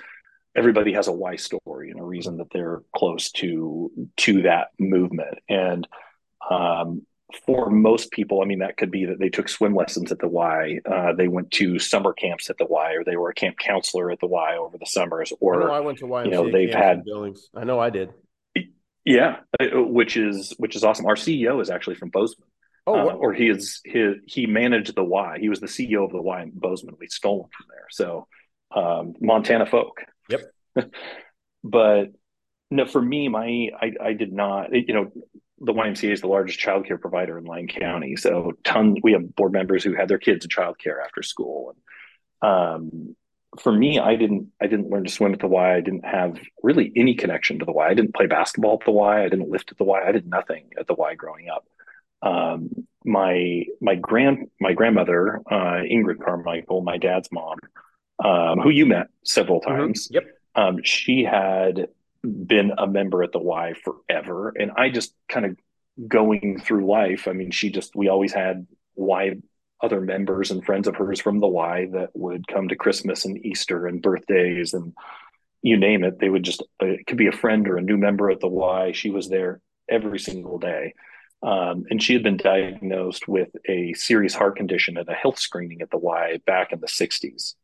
everybody 0.56 0.92
has 0.92 1.08
a 1.08 1.12
why 1.12 1.36
story 1.36 1.90
and 1.90 2.00
a 2.00 2.04
reason 2.04 2.38
that 2.38 2.48
they're 2.52 2.82
close 2.94 3.30
to 3.32 3.90
to 4.16 4.42
that 4.42 4.68
movement 4.78 5.38
and 5.48 5.86
um, 6.50 7.02
for 7.44 7.68
most 7.68 8.10
people, 8.10 8.40
I 8.40 8.46
mean, 8.46 8.60
that 8.60 8.76
could 8.76 8.90
be 8.90 9.04
that 9.06 9.18
they 9.18 9.28
took 9.28 9.48
swim 9.48 9.74
lessons 9.74 10.10
at 10.10 10.18
the 10.18 10.28
Y, 10.28 10.78
uh, 10.90 11.12
they 11.12 11.28
went 11.28 11.50
to 11.52 11.78
summer 11.78 12.12
camps 12.12 12.48
at 12.48 12.56
the 12.56 12.64
Y, 12.64 12.94
or 12.94 13.04
they 13.04 13.16
were 13.16 13.28
a 13.28 13.34
camp 13.34 13.58
counselor 13.58 14.10
at 14.10 14.20
the 14.20 14.26
Y 14.26 14.56
over 14.56 14.78
the 14.78 14.86
summers, 14.86 15.32
or 15.40 15.70
I, 15.70 15.76
I 15.76 15.80
went 15.80 15.98
to 15.98 16.06
YMCA 16.06 16.24
you 16.24 16.30
know 16.30 16.50
they've 16.50 16.72
had 16.72 17.04
Billings. 17.04 17.50
I 17.54 17.64
know 17.64 17.78
I 17.78 17.90
did. 17.90 18.10
Yeah, 19.04 19.38
which 19.60 20.16
is 20.16 20.54
which 20.58 20.76
is 20.76 20.84
awesome. 20.84 21.06
Our 21.06 21.14
CEO 21.14 21.60
is 21.62 21.70
actually 21.70 21.96
from 21.96 22.10
Bozeman. 22.10 22.48
Oh, 22.86 23.10
uh, 23.10 23.12
or 23.14 23.34
he 23.34 23.48
is 23.48 23.80
he 23.84 24.14
he 24.26 24.46
managed 24.46 24.94
the 24.94 25.04
Y. 25.04 25.38
He 25.40 25.48
was 25.48 25.60
the 25.60 25.66
CEO 25.66 26.04
of 26.04 26.12
the 26.12 26.22
Y 26.22 26.42
in 26.42 26.52
Bozeman. 26.54 26.96
We 26.98 27.08
stole 27.08 27.44
him 27.44 27.50
from 27.56 27.66
there. 27.70 27.86
So 27.90 28.26
um, 28.74 29.14
Montana 29.20 29.66
folk. 29.66 30.02
Yep. 30.28 30.52
but 31.64 32.12
no, 32.70 32.86
for 32.86 33.00
me, 33.00 33.28
my 33.28 33.70
I 33.80 33.92
I 34.00 34.12
did 34.12 34.32
not. 34.32 34.74
You 34.74 34.94
know, 34.94 35.12
the 35.60 35.72
YMCA 35.72 36.12
is 36.12 36.20
the 36.20 36.28
largest 36.28 36.60
childcare 36.60 37.00
provider 37.00 37.38
in 37.38 37.44
Lane 37.44 37.68
County. 37.68 38.16
So 38.16 38.52
tons 38.64 38.98
we 39.02 39.12
have 39.12 39.34
board 39.34 39.52
members 39.52 39.82
who 39.82 39.94
had 39.94 40.08
their 40.08 40.18
kids 40.18 40.44
in 40.44 40.50
childcare 40.50 41.02
after 41.04 41.22
school. 41.22 41.74
And 42.42 42.50
um, 42.50 43.16
for 43.58 43.72
me, 43.72 43.98
I 43.98 44.16
didn't 44.16 44.48
I 44.60 44.66
didn't 44.66 44.90
learn 44.90 45.04
to 45.04 45.10
swim 45.10 45.32
at 45.32 45.40
the 45.40 45.48
Y. 45.48 45.76
I 45.76 45.80
didn't 45.80 46.04
have 46.04 46.38
really 46.62 46.92
any 46.94 47.14
connection 47.14 47.58
to 47.58 47.64
the 47.64 47.72
Y. 47.72 47.88
I 47.88 47.94
didn't 47.94 48.14
play 48.14 48.26
basketball 48.26 48.78
at 48.80 48.84
the 48.84 48.92
Y. 48.92 49.24
I 49.24 49.28
didn't 49.28 49.50
lift 49.50 49.72
at 49.72 49.78
the 49.78 49.84
Y. 49.84 50.02
I 50.06 50.12
did 50.12 50.28
nothing 50.28 50.70
at 50.78 50.86
the 50.86 50.94
Y 50.94 51.14
growing 51.14 51.48
up. 51.48 51.66
Um, 52.20 52.70
my 53.04 53.64
my 53.80 53.94
grand 53.94 54.48
my 54.60 54.74
grandmother 54.74 55.40
uh, 55.50 55.82
Ingrid 55.82 56.22
Carmichael, 56.22 56.82
my 56.82 56.98
dad's 56.98 57.30
mom, 57.32 57.58
um, 58.24 58.60
who 58.60 58.70
you 58.70 58.86
met 58.86 59.08
several 59.24 59.60
mm-hmm. 59.60 59.76
times. 59.76 60.08
Mm-hmm. 60.08 60.14
Yep. 60.14 60.24
Um, 60.54 60.82
she 60.82 61.22
had 61.24 61.88
been 62.22 62.72
a 62.76 62.86
member 62.86 63.22
at 63.22 63.32
the 63.32 63.38
Y 63.38 63.74
forever, 63.84 64.52
and 64.58 64.72
I 64.76 64.90
just 64.90 65.14
kind 65.28 65.46
of 65.46 65.56
going 66.06 66.60
through 66.60 66.86
life. 66.86 67.28
I 67.28 67.32
mean, 67.32 67.50
she 67.50 67.70
just 67.70 67.94
we 67.94 68.08
always 68.08 68.32
had 68.32 68.66
Y 68.94 69.36
other 69.80 70.00
members 70.00 70.50
and 70.50 70.64
friends 70.64 70.88
of 70.88 70.96
hers 70.96 71.20
from 71.20 71.38
the 71.38 71.46
Y 71.46 71.86
that 71.92 72.10
would 72.14 72.48
come 72.48 72.68
to 72.68 72.76
Christmas 72.76 73.24
and 73.24 73.44
Easter 73.44 73.86
and 73.86 74.02
birthdays 74.02 74.74
and 74.74 74.92
you 75.62 75.76
name 75.76 76.04
it. 76.04 76.18
They 76.18 76.28
would 76.28 76.42
just 76.42 76.62
it 76.80 77.06
could 77.06 77.16
be 77.16 77.28
a 77.28 77.32
friend 77.32 77.68
or 77.68 77.76
a 77.76 77.82
new 77.82 77.96
member 77.96 78.30
at 78.30 78.40
the 78.40 78.48
Y. 78.48 78.92
She 78.92 79.10
was 79.10 79.28
there 79.28 79.60
every 79.88 80.18
single 80.18 80.58
day. 80.58 80.94
Um, 81.42 81.84
and 81.90 82.02
she 82.02 82.14
had 82.14 82.24
been 82.24 82.36
diagnosed 82.36 83.28
with 83.28 83.50
a 83.68 83.92
serious 83.94 84.34
heart 84.34 84.56
condition 84.56 84.96
at 84.96 85.08
a 85.08 85.14
health 85.14 85.38
screening 85.38 85.82
at 85.82 85.90
the 85.90 85.98
Y 85.98 86.40
back 86.46 86.72
in 86.72 86.80
the 86.80 86.88
60s. 86.88 87.54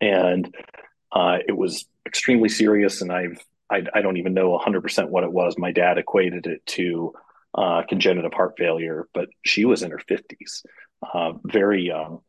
And 0.00 0.54
uh, 1.12 1.38
it 1.46 1.56
was 1.56 1.86
extremely 2.06 2.48
serious. 2.48 3.02
And 3.02 3.12
I've, 3.12 3.38
I, 3.70 3.82
I, 3.94 4.00
don't 4.00 4.16
even 4.16 4.34
know 4.34 4.58
100% 4.58 5.08
what 5.08 5.24
it 5.24 5.32
was. 5.32 5.56
My 5.58 5.72
dad 5.72 5.98
equated 5.98 6.46
it 6.46 6.64
to 6.66 7.12
uh, 7.54 7.82
congenital 7.88 8.30
heart 8.30 8.54
failure, 8.56 9.08
but 9.14 9.28
she 9.44 9.64
was 9.64 9.82
in 9.82 9.90
her 9.90 10.00
50s, 10.08 10.64
uh, 11.02 11.32
very 11.44 11.82
young. 11.82 12.20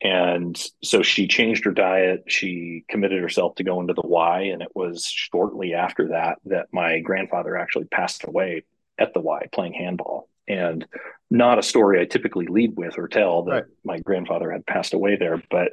And 0.00 0.60
so 0.82 1.02
she 1.02 1.26
changed 1.26 1.64
her 1.64 1.70
diet. 1.70 2.24
She 2.26 2.84
committed 2.88 3.22
herself 3.22 3.54
to 3.56 3.64
go 3.64 3.80
into 3.80 3.94
the 3.94 4.06
Y. 4.06 4.42
And 4.52 4.60
it 4.60 4.68
was 4.74 5.06
shortly 5.06 5.74
after 5.74 6.08
that 6.08 6.38
that 6.44 6.66
my 6.72 7.00
grandfather 7.00 7.56
actually 7.56 7.86
passed 7.86 8.24
away 8.24 8.64
at 8.98 9.14
the 9.14 9.20
Y 9.20 9.46
playing 9.52 9.72
handball. 9.72 10.28
And 10.46 10.84
not 11.30 11.58
a 11.58 11.62
story 11.62 12.00
I 12.00 12.04
typically 12.04 12.46
lead 12.46 12.76
with 12.76 12.98
or 12.98 13.08
tell 13.08 13.44
that 13.44 13.52
right. 13.52 13.64
my 13.82 13.98
grandfather 13.98 14.50
had 14.52 14.66
passed 14.66 14.92
away 14.92 15.16
there, 15.16 15.42
but 15.50 15.72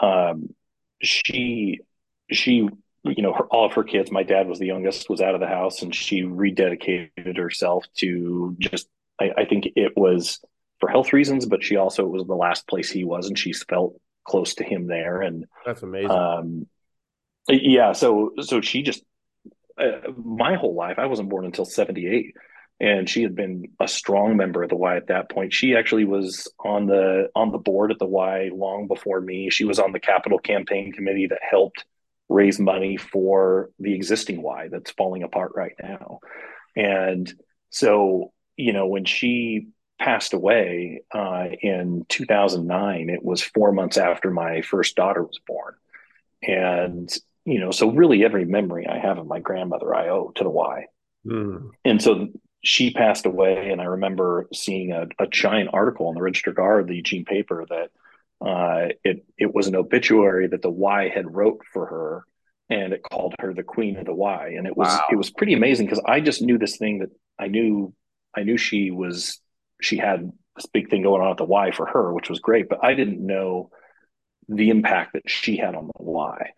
um, 0.00 0.54
she 1.02 1.80
she 2.30 2.68
you 3.04 3.22
know 3.22 3.32
her, 3.32 3.44
all 3.44 3.66
of 3.66 3.72
her 3.72 3.84
kids 3.84 4.10
my 4.10 4.22
dad 4.22 4.48
was 4.48 4.58
the 4.58 4.66
youngest 4.66 5.08
was 5.08 5.20
out 5.20 5.34
of 5.34 5.40
the 5.40 5.46
house 5.46 5.82
and 5.82 5.94
she 5.94 6.22
rededicated 6.22 7.36
herself 7.36 7.84
to 7.96 8.56
just 8.58 8.88
I, 9.20 9.30
I 9.38 9.44
think 9.44 9.68
it 9.76 9.96
was 9.96 10.40
for 10.80 10.88
health 10.88 11.12
reasons 11.12 11.46
but 11.46 11.62
she 11.62 11.76
also 11.76 12.04
it 12.04 12.10
was 12.10 12.26
the 12.26 12.34
last 12.34 12.66
place 12.68 12.90
he 12.90 13.04
was 13.04 13.28
and 13.28 13.38
she 13.38 13.52
felt 13.52 13.94
close 14.24 14.54
to 14.56 14.64
him 14.64 14.86
there 14.86 15.22
and 15.22 15.46
that's 15.64 15.82
amazing. 15.82 16.10
um, 16.10 16.66
yeah 17.48 17.92
so 17.92 18.32
so 18.40 18.60
she 18.60 18.82
just 18.82 19.02
uh, 19.78 20.10
my 20.22 20.54
whole 20.54 20.74
life 20.74 20.98
i 20.98 21.06
wasn't 21.06 21.28
born 21.28 21.44
until 21.44 21.64
78 21.64 22.34
and 22.80 23.08
she 23.08 23.22
had 23.22 23.34
been 23.34 23.68
a 23.80 23.88
strong 23.88 24.36
member 24.36 24.62
of 24.62 24.68
the 24.68 24.76
Y 24.76 24.96
at 24.96 25.08
that 25.08 25.30
point. 25.30 25.52
She 25.52 25.74
actually 25.74 26.04
was 26.04 26.48
on 26.64 26.86
the 26.86 27.28
on 27.34 27.50
the 27.50 27.58
board 27.58 27.90
at 27.90 27.98
the 27.98 28.06
Y 28.06 28.50
long 28.52 28.86
before 28.86 29.20
me. 29.20 29.50
She 29.50 29.64
was 29.64 29.78
on 29.78 29.92
the 29.92 30.00
capital 30.00 30.38
campaign 30.38 30.92
committee 30.92 31.26
that 31.26 31.40
helped 31.42 31.84
raise 32.28 32.60
money 32.60 32.96
for 32.96 33.70
the 33.80 33.94
existing 33.94 34.42
Y 34.42 34.68
that's 34.70 34.92
falling 34.92 35.22
apart 35.22 35.52
right 35.56 35.74
now. 35.82 36.20
And 36.76 37.32
so, 37.70 38.32
you 38.56 38.72
know, 38.72 38.86
when 38.86 39.04
she 39.04 39.68
passed 39.98 40.32
away 40.32 41.02
uh, 41.12 41.46
in 41.60 42.06
2009, 42.08 43.10
it 43.10 43.24
was 43.24 43.42
four 43.42 43.72
months 43.72 43.96
after 43.96 44.30
my 44.30 44.62
first 44.62 44.94
daughter 44.94 45.22
was 45.22 45.40
born. 45.46 45.74
And, 46.42 47.12
you 47.44 47.58
know, 47.58 47.72
so 47.72 47.90
really 47.90 48.24
every 48.24 48.44
memory 48.44 48.86
I 48.86 48.98
have 48.98 49.18
of 49.18 49.26
my 49.26 49.40
grandmother, 49.40 49.92
I 49.92 50.10
owe 50.10 50.30
to 50.36 50.44
the 50.44 50.50
Y. 50.50 50.84
Mm. 51.26 51.70
And 51.84 52.00
so 52.00 52.28
she 52.62 52.90
passed 52.90 53.26
away, 53.26 53.70
and 53.70 53.80
I 53.80 53.84
remember 53.84 54.48
seeing 54.52 54.92
a, 54.92 55.06
a 55.18 55.26
giant 55.26 55.70
article 55.72 56.08
in 56.08 56.14
the 56.14 56.22
Register 56.22 56.52
Guard, 56.52 56.88
the 56.88 56.96
Eugene 56.96 57.24
paper, 57.24 57.64
that 57.68 57.90
uh, 58.44 58.88
it 59.04 59.24
it 59.36 59.54
was 59.54 59.66
an 59.66 59.76
obituary 59.76 60.48
that 60.48 60.62
the 60.62 60.70
Y 60.70 61.08
had 61.08 61.34
wrote 61.34 61.60
for 61.72 61.86
her, 61.86 62.24
and 62.68 62.92
it 62.92 63.02
called 63.02 63.34
her 63.40 63.54
the 63.54 63.62
Queen 63.62 63.96
of 63.96 64.06
the 64.06 64.14
Y, 64.14 64.54
and 64.56 64.66
it 64.66 64.76
was 64.76 64.88
wow. 64.88 65.06
it 65.10 65.16
was 65.16 65.30
pretty 65.30 65.54
amazing 65.54 65.86
because 65.86 66.02
I 66.04 66.20
just 66.20 66.42
knew 66.42 66.58
this 66.58 66.76
thing 66.76 66.98
that 66.98 67.10
I 67.38 67.48
knew 67.48 67.94
I 68.36 68.42
knew 68.42 68.56
she 68.56 68.90
was 68.90 69.40
she 69.80 69.96
had 69.96 70.30
this 70.56 70.66
big 70.66 70.90
thing 70.90 71.02
going 71.02 71.22
on 71.22 71.30
at 71.30 71.36
the 71.36 71.44
Y 71.44 71.70
for 71.70 71.86
her, 71.86 72.12
which 72.12 72.28
was 72.28 72.40
great, 72.40 72.68
but 72.68 72.84
I 72.84 72.94
didn't 72.94 73.24
know 73.24 73.70
the 74.48 74.70
impact 74.70 75.12
that 75.12 75.28
she 75.28 75.56
had 75.56 75.74
on 75.74 75.86
the 75.86 76.02
Y, 76.02 76.50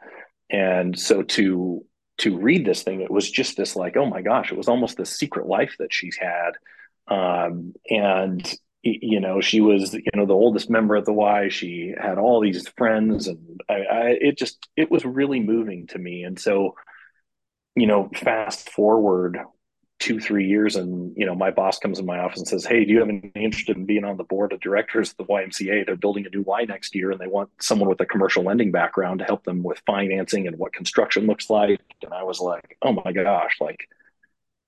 and 0.50 0.98
so 0.98 1.22
to 1.22 1.84
to 2.20 2.38
read 2.38 2.64
this 2.64 2.82
thing, 2.82 3.00
it 3.00 3.10
was 3.10 3.30
just 3.30 3.56
this 3.56 3.76
like, 3.76 3.96
oh 3.96 4.06
my 4.06 4.22
gosh, 4.22 4.50
it 4.50 4.56
was 4.58 4.68
almost 4.68 4.96
this 4.96 5.16
secret 5.16 5.46
life 5.46 5.74
that 5.78 5.92
she's 5.92 6.16
had. 6.16 6.52
Um, 7.08 7.74
and 7.88 8.46
you 8.82 9.20
know, 9.20 9.42
she 9.42 9.60
was, 9.60 9.92
you 9.92 10.02
know, 10.14 10.24
the 10.24 10.32
oldest 10.32 10.70
member 10.70 10.96
of 10.96 11.04
the 11.04 11.12
Y. 11.12 11.48
She 11.50 11.92
had 12.00 12.16
all 12.16 12.40
these 12.40 12.66
friends, 12.78 13.26
and 13.28 13.60
I, 13.68 13.74
I, 13.74 14.08
it 14.20 14.38
just, 14.38 14.68
it 14.74 14.90
was 14.90 15.04
really 15.04 15.40
moving 15.40 15.86
to 15.88 15.98
me. 15.98 16.22
And 16.22 16.38
so, 16.38 16.76
you 17.76 17.86
know, 17.86 18.08
fast 18.14 18.70
forward 18.70 19.38
two 20.00 20.18
three 20.18 20.46
years 20.46 20.76
and 20.76 21.14
you 21.14 21.26
know 21.26 21.34
my 21.34 21.50
boss 21.50 21.78
comes 21.78 21.98
in 21.98 22.06
my 22.06 22.18
office 22.18 22.38
and 22.38 22.48
says 22.48 22.64
hey 22.64 22.86
do 22.86 22.90
you 22.90 22.98
have 23.00 23.08
any 23.10 23.30
interest 23.34 23.68
in 23.68 23.84
being 23.84 24.02
on 24.02 24.16
the 24.16 24.24
board 24.24 24.50
of 24.50 24.58
directors 24.60 25.10
of 25.10 25.18
the 25.18 25.24
ymca 25.24 25.84
they're 25.84 25.94
building 25.94 26.26
a 26.26 26.30
new 26.30 26.42
y 26.42 26.64
next 26.64 26.94
year 26.94 27.10
and 27.10 27.20
they 27.20 27.26
want 27.26 27.50
someone 27.60 27.88
with 27.88 28.00
a 28.00 28.06
commercial 28.06 28.42
lending 28.42 28.72
background 28.72 29.18
to 29.18 29.26
help 29.26 29.44
them 29.44 29.62
with 29.62 29.80
financing 29.86 30.46
and 30.46 30.56
what 30.56 30.72
construction 30.72 31.26
looks 31.26 31.50
like. 31.50 31.80
And 32.02 32.14
i 32.14 32.22
was 32.22 32.40
like 32.40 32.78
oh 32.80 32.92
my 32.92 33.12
gosh 33.12 33.56
like 33.60 33.88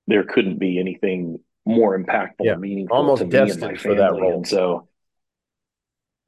there 0.06 0.22
couldn't 0.22 0.58
be 0.58 0.78
anything 0.78 1.40
more 1.64 1.98
impactful 1.98 2.44
yeah, 2.44 2.56
meaningful 2.56 2.94
almost 2.94 3.22
me 3.22 3.30
destined 3.30 3.72
my 3.72 3.74
for 3.76 3.94
that 3.94 4.12
role 4.12 4.34
and 4.34 4.46
so 4.46 4.86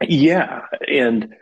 yeah 0.01 0.63
and 0.89 1.35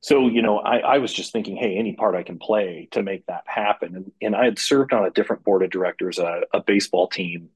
so 0.00 0.28
you 0.28 0.42
know 0.42 0.58
I, 0.58 0.78
I 0.78 0.98
was 0.98 1.12
just 1.12 1.32
thinking 1.32 1.56
hey 1.56 1.76
any 1.76 1.94
part 1.94 2.14
i 2.14 2.22
can 2.22 2.38
play 2.38 2.88
to 2.92 3.02
make 3.02 3.26
that 3.26 3.44
happen. 3.46 3.96
And, 3.96 4.12
and 4.20 4.36
i 4.36 4.44
had 4.44 4.58
served 4.58 4.92
on 4.92 5.04
a 5.04 5.10
different 5.10 5.44
board 5.44 5.62
of 5.62 5.70
directors 5.70 6.18
a, 6.18 6.42
a 6.52 6.60
baseball 6.60 7.08
team 7.08 7.50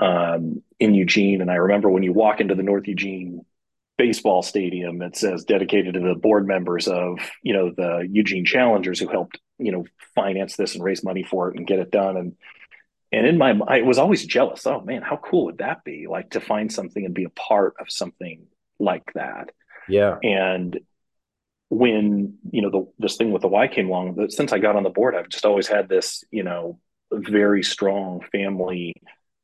um, 0.00 0.62
in 0.80 0.94
eugene. 0.94 1.40
And 1.40 1.50
i 1.50 1.54
remember 1.54 1.88
when 1.90 2.02
you 2.02 2.12
walk 2.12 2.40
into 2.40 2.54
the 2.54 2.62
north 2.62 2.88
eugene 2.88 3.44
baseball 3.96 4.42
stadium 4.42 5.00
it 5.02 5.16
says 5.16 5.44
dedicated 5.44 5.94
to 5.94 6.00
the 6.00 6.16
board 6.16 6.48
members 6.48 6.88
of 6.88 7.16
you 7.44 7.52
know 7.52 7.70
the 7.70 8.08
eugene 8.10 8.44
challengers 8.44 8.98
who 8.98 9.06
helped 9.06 9.38
you 9.58 9.70
know 9.70 9.84
finance 10.16 10.56
this 10.56 10.74
and 10.74 10.82
raise 10.82 11.04
money 11.04 11.22
for 11.22 11.48
it 11.48 11.56
and 11.56 11.66
get 11.66 11.78
it 11.78 11.90
done. 11.90 12.16
And 12.16 12.36
and 13.12 13.26
in 13.26 13.38
my 13.38 13.58
i 13.68 13.82
was 13.82 13.98
always 13.98 14.24
jealous. 14.24 14.66
Oh 14.66 14.80
man 14.80 15.02
how 15.02 15.16
cool 15.16 15.46
would 15.46 15.58
that 15.58 15.84
be? 15.84 16.06
Like 16.08 16.30
to 16.30 16.40
find 16.40 16.72
something 16.72 17.04
and 17.04 17.14
be 17.14 17.24
a 17.24 17.30
part 17.30 17.74
of 17.78 17.90
something 17.90 18.46
like 18.78 19.12
that. 19.14 19.50
Yeah. 19.88 20.18
And 20.22 20.80
when 21.68 22.38
you 22.50 22.62
know 22.62 22.70
the, 22.70 22.92
this 22.98 23.16
thing 23.16 23.32
with 23.32 23.42
the 23.42 23.48
Y 23.48 23.68
came 23.68 23.88
along, 23.88 24.28
since 24.30 24.52
I 24.52 24.58
got 24.58 24.76
on 24.76 24.82
the 24.82 24.90
board, 24.90 25.14
I've 25.14 25.28
just 25.28 25.44
always 25.44 25.66
had 25.66 25.88
this 25.88 26.24
you 26.30 26.42
know 26.42 26.78
very 27.12 27.62
strong 27.62 28.20
family 28.32 28.94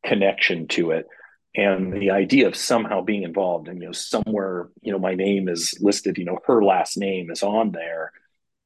connection 0.05 0.69
to 0.69 0.93
it, 0.93 1.07
and 1.55 1.93
the 1.93 2.11
idea 2.11 2.47
of 2.47 2.57
somehow 2.57 3.03
being 3.03 3.23
involved 3.23 3.69
and 3.69 3.81
you 3.81 3.87
know 3.87 3.93
somewhere 3.93 4.69
you 4.83 4.93
know 4.93 4.99
my 4.99 5.15
name 5.15 5.49
is 5.49 5.75
listed, 5.81 6.19
you 6.19 6.25
know 6.25 6.39
her 6.47 6.63
last 6.63 6.97
name 6.97 7.31
is 7.31 7.43
on 7.43 7.73
there, 7.73 8.13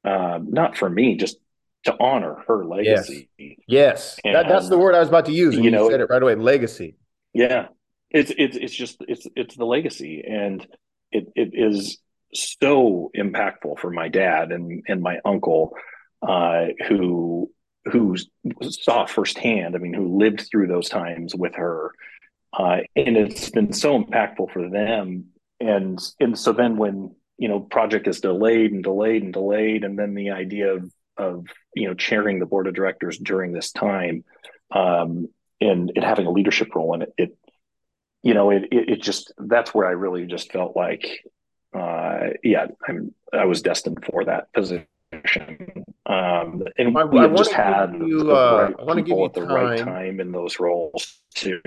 um, 0.03 0.51
not 0.51 0.77
for 0.77 0.89
me, 0.89 1.15
just 1.17 1.37
to 1.85 1.95
honor 1.99 2.43
her 2.47 2.65
legacy. 2.65 3.29
Yes, 3.37 3.57
yes. 3.67 4.19
That, 4.23 4.47
that's 4.47 4.69
the 4.69 4.77
word 4.77 4.95
I 4.95 4.99
was 4.99 5.07
about 5.07 5.25
to 5.25 5.31
use. 5.31 5.55
You 5.55 5.71
know, 5.71 5.85
you 5.85 5.91
said 5.91 6.01
it 6.01 6.09
right 6.09 6.21
away. 6.21 6.35
Legacy. 6.35 6.95
Yeah, 7.33 7.67
it's 8.09 8.31
it's 8.37 8.57
it's 8.57 8.73
just 8.73 8.97
it's 9.07 9.27
it's 9.35 9.55
the 9.55 9.65
legacy, 9.65 10.23
and 10.27 10.65
it 11.11 11.27
it 11.35 11.51
is 11.53 11.99
so 12.35 13.11
impactful 13.15 13.79
for 13.79 13.91
my 13.91 14.07
dad 14.07 14.51
and 14.51 14.83
and 14.87 15.01
my 15.01 15.19
uncle 15.25 15.75
uh, 16.21 16.67
who 16.87 17.51
who 17.85 18.15
saw 18.61 19.05
firsthand. 19.05 19.75
I 19.75 19.79
mean, 19.79 19.93
who 19.93 20.17
lived 20.17 20.47
through 20.49 20.67
those 20.67 20.89
times 20.89 21.35
with 21.35 21.55
her, 21.55 21.91
uh, 22.57 22.79
and 22.95 23.17
it's 23.17 23.49
been 23.49 23.73
so 23.73 24.01
impactful 24.01 24.51
for 24.51 24.69
them. 24.69 25.25
And 25.59 25.99
and 26.19 26.37
so 26.37 26.53
then 26.53 26.77
when 26.77 27.15
you 27.37 27.47
know 27.47 27.59
project 27.59 28.07
is 28.07 28.21
delayed 28.21 28.71
and 28.71 28.83
delayed 28.83 29.23
and 29.23 29.33
delayed, 29.33 29.83
and 29.83 29.97
then 29.97 30.13
the 30.13 30.31
idea 30.31 30.73
of 30.73 30.91
of 31.17 31.45
you 31.75 31.87
know 31.87 31.93
chairing 31.93 32.39
the 32.39 32.45
board 32.45 32.67
of 32.67 32.73
directors 32.73 33.17
during 33.17 33.51
this 33.51 33.71
time, 33.71 34.23
um, 34.71 35.27
and, 35.61 35.91
and 35.95 36.03
having 36.03 36.25
a 36.25 36.31
leadership 36.31 36.73
role 36.75 36.93
in 36.95 37.03
it, 37.03 37.13
it 37.17 37.37
you 38.23 38.33
know 38.33 38.49
it, 38.49 38.63
it, 38.71 38.89
it 38.89 39.01
just 39.01 39.31
that's 39.37 39.73
where 39.73 39.87
I 39.87 39.91
really 39.91 40.25
just 40.25 40.51
felt 40.51 40.75
like 40.75 41.21
uh, 41.75 42.29
yeah, 42.43 42.67
I'm, 42.87 43.13
I 43.33 43.45
was 43.45 43.61
destined 43.61 44.05
for 44.05 44.25
that 44.25 44.51
position. 44.53 44.87
Um, 46.05 46.63
and 46.77 46.97
I, 46.97 47.03
we 47.05 47.19
I 47.19 47.27
just 47.27 47.51
had 47.51 47.93
you, 47.93 48.23
the 48.23 48.35
uh, 48.35 48.61
right 48.61 48.75
I 48.79 48.83
want 48.83 48.97
to 48.97 49.03
give 49.03 49.17
you 49.17 49.25
at 49.25 49.33
the 49.33 49.45
time. 49.45 49.49
right 49.49 49.79
time 49.79 50.19
in 50.19 50.31
those 50.31 50.59
roles 50.59 51.19
too. 51.33 51.61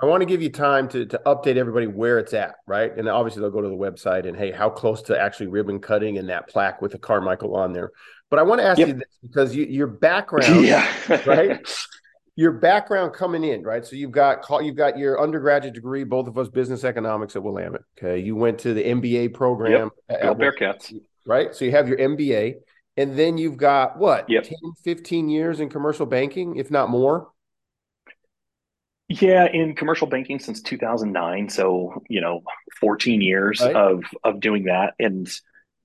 I 0.00 0.06
want 0.06 0.20
to 0.20 0.26
give 0.26 0.42
you 0.42 0.50
time 0.50 0.88
to 0.90 1.06
to 1.06 1.20
update 1.26 1.56
everybody 1.56 1.86
where 1.86 2.18
it's 2.18 2.34
at, 2.34 2.56
right? 2.66 2.96
And 2.96 3.08
obviously 3.08 3.40
they'll 3.40 3.50
go 3.50 3.60
to 3.60 3.68
the 3.68 3.74
website 3.74 4.26
and 4.26 4.36
hey, 4.36 4.52
how 4.52 4.70
close 4.70 5.02
to 5.02 5.18
actually 5.18 5.48
ribbon 5.48 5.80
cutting 5.80 6.18
and 6.18 6.28
that 6.28 6.48
plaque 6.48 6.80
with 6.80 6.92
the 6.92 6.98
Carmichael 6.98 7.56
on 7.56 7.72
there. 7.72 7.90
But 8.30 8.38
I 8.38 8.42
want 8.42 8.60
to 8.60 8.66
ask 8.66 8.78
yep. 8.78 8.88
you 8.88 8.94
this 8.94 9.18
because 9.22 9.56
you, 9.56 9.64
your 9.66 9.86
background, 10.08 10.64
yeah, 10.64 10.86
right? 11.26 11.60
your 12.36 12.52
background 12.52 13.14
coming 13.14 13.42
in, 13.42 13.62
right? 13.62 13.84
So 13.84 13.96
you've 13.96 14.12
got 14.12 14.46
you've 14.62 14.76
got 14.76 14.98
your 14.98 15.20
undergraduate 15.20 15.74
degree, 15.74 16.04
both 16.04 16.28
of 16.28 16.36
us 16.36 16.48
business 16.48 16.84
economics 16.84 17.34
at 17.34 17.42
Willamette. 17.42 17.80
Okay, 17.98 18.18
you 18.18 18.36
went 18.36 18.58
to 18.60 18.74
the 18.74 18.84
MBA 18.84 19.34
program 19.34 19.90
yep. 20.08 20.20
at, 20.22 20.38
Bearcats, 20.38 20.94
right? 21.26 21.54
So 21.54 21.64
you 21.64 21.70
have 21.72 21.88
your 21.88 21.96
MBA, 21.96 22.56
and 22.98 23.18
then 23.18 23.38
you've 23.38 23.56
got 23.56 23.98
what 23.98 24.28
yep. 24.28 24.44
10, 24.44 24.54
15 24.84 25.28
years 25.30 25.60
in 25.60 25.70
commercial 25.70 26.04
banking, 26.04 26.56
if 26.56 26.70
not 26.70 26.90
more. 26.90 27.30
Yeah, 29.08 29.46
in 29.50 29.74
commercial 29.74 30.06
banking 30.06 30.38
since 30.38 30.60
2009, 30.60 31.48
so 31.48 32.02
you 32.08 32.20
know, 32.20 32.42
14 32.80 33.22
years 33.22 33.60
right. 33.62 33.74
of 33.74 34.04
of 34.24 34.40
doing 34.40 34.64
that, 34.64 34.92
and 34.98 35.26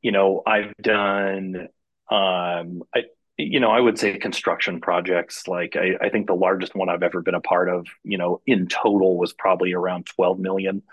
you 0.01 0.11
know, 0.11 0.43
I've 0.45 0.73
done 0.81 1.69
um, 2.09 2.83
I 2.93 3.03
you 3.41 3.59
know, 3.59 3.71
I 3.71 3.79
would 3.79 3.97
say 3.97 4.17
construction 4.17 4.79
projects. 4.79 5.47
Like 5.47 5.75
I, 5.75 6.05
I, 6.05 6.09
think 6.09 6.27
the 6.27 6.35
largest 6.35 6.75
one 6.75 6.89
I've 6.89 7.03
ever 7.03 7.21
been 7.21 7.35
a 7.35 7.41
part 7.41 7.69
of, 7.69 7.87
you 8.03 8.17
know, 8.17 8.41
in 8.45 8.67
total 8.67 9.17
was 9.17 9.33
probably 9.33 9.73
around 9.73 10.05
12 10.05 10.39
million. 10.39 10.83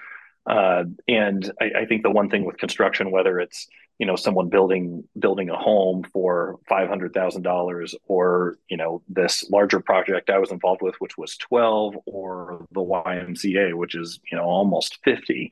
Uh, 0.49 0.85
and 1.07 1.53
I, 1.61 1.81
I, 1.81 1.85
think 1.85 2.03
the 2.03 2.11
one 2.11 2.31
thing 2.31 2.45
with 2.45 2.57
construction, 2.57 3.11
whether 3.11 3.39
it's 3.39 3.69
you 3.99 4.07
know 4.07 4.17
someone 4.17 4.49
building 4.49 5.05
building 5.19 5.51
a 5.51 5.57
home 5.57 6.05
for 6.11 6.59
five 6.67 6.89
hundred 6.89 7.13
thousand 7.13 7.43
dollars, 7.43 7.95
or 8.07 8.57
you 8.71 8.79
know 8.79 9.03
this 9.09 9.49
larger 9.51 9.81
project 9.81 10.31
I 10.31 10.39
was 10.39 10.51
involved 10.51 10.81
with, 10.81 10.95
which 11.01 11.19
was 11.19 11.37
12, 11.37 11.97
or 12.07 12.67
the 12.73 12.81
YMCA, 12.81 13.75
which 13.75 13.95
is 13.95 14.21
you 14.33 14.39
know 14.39 14.45
almost 14.45 14.99
50. 15.05 15.51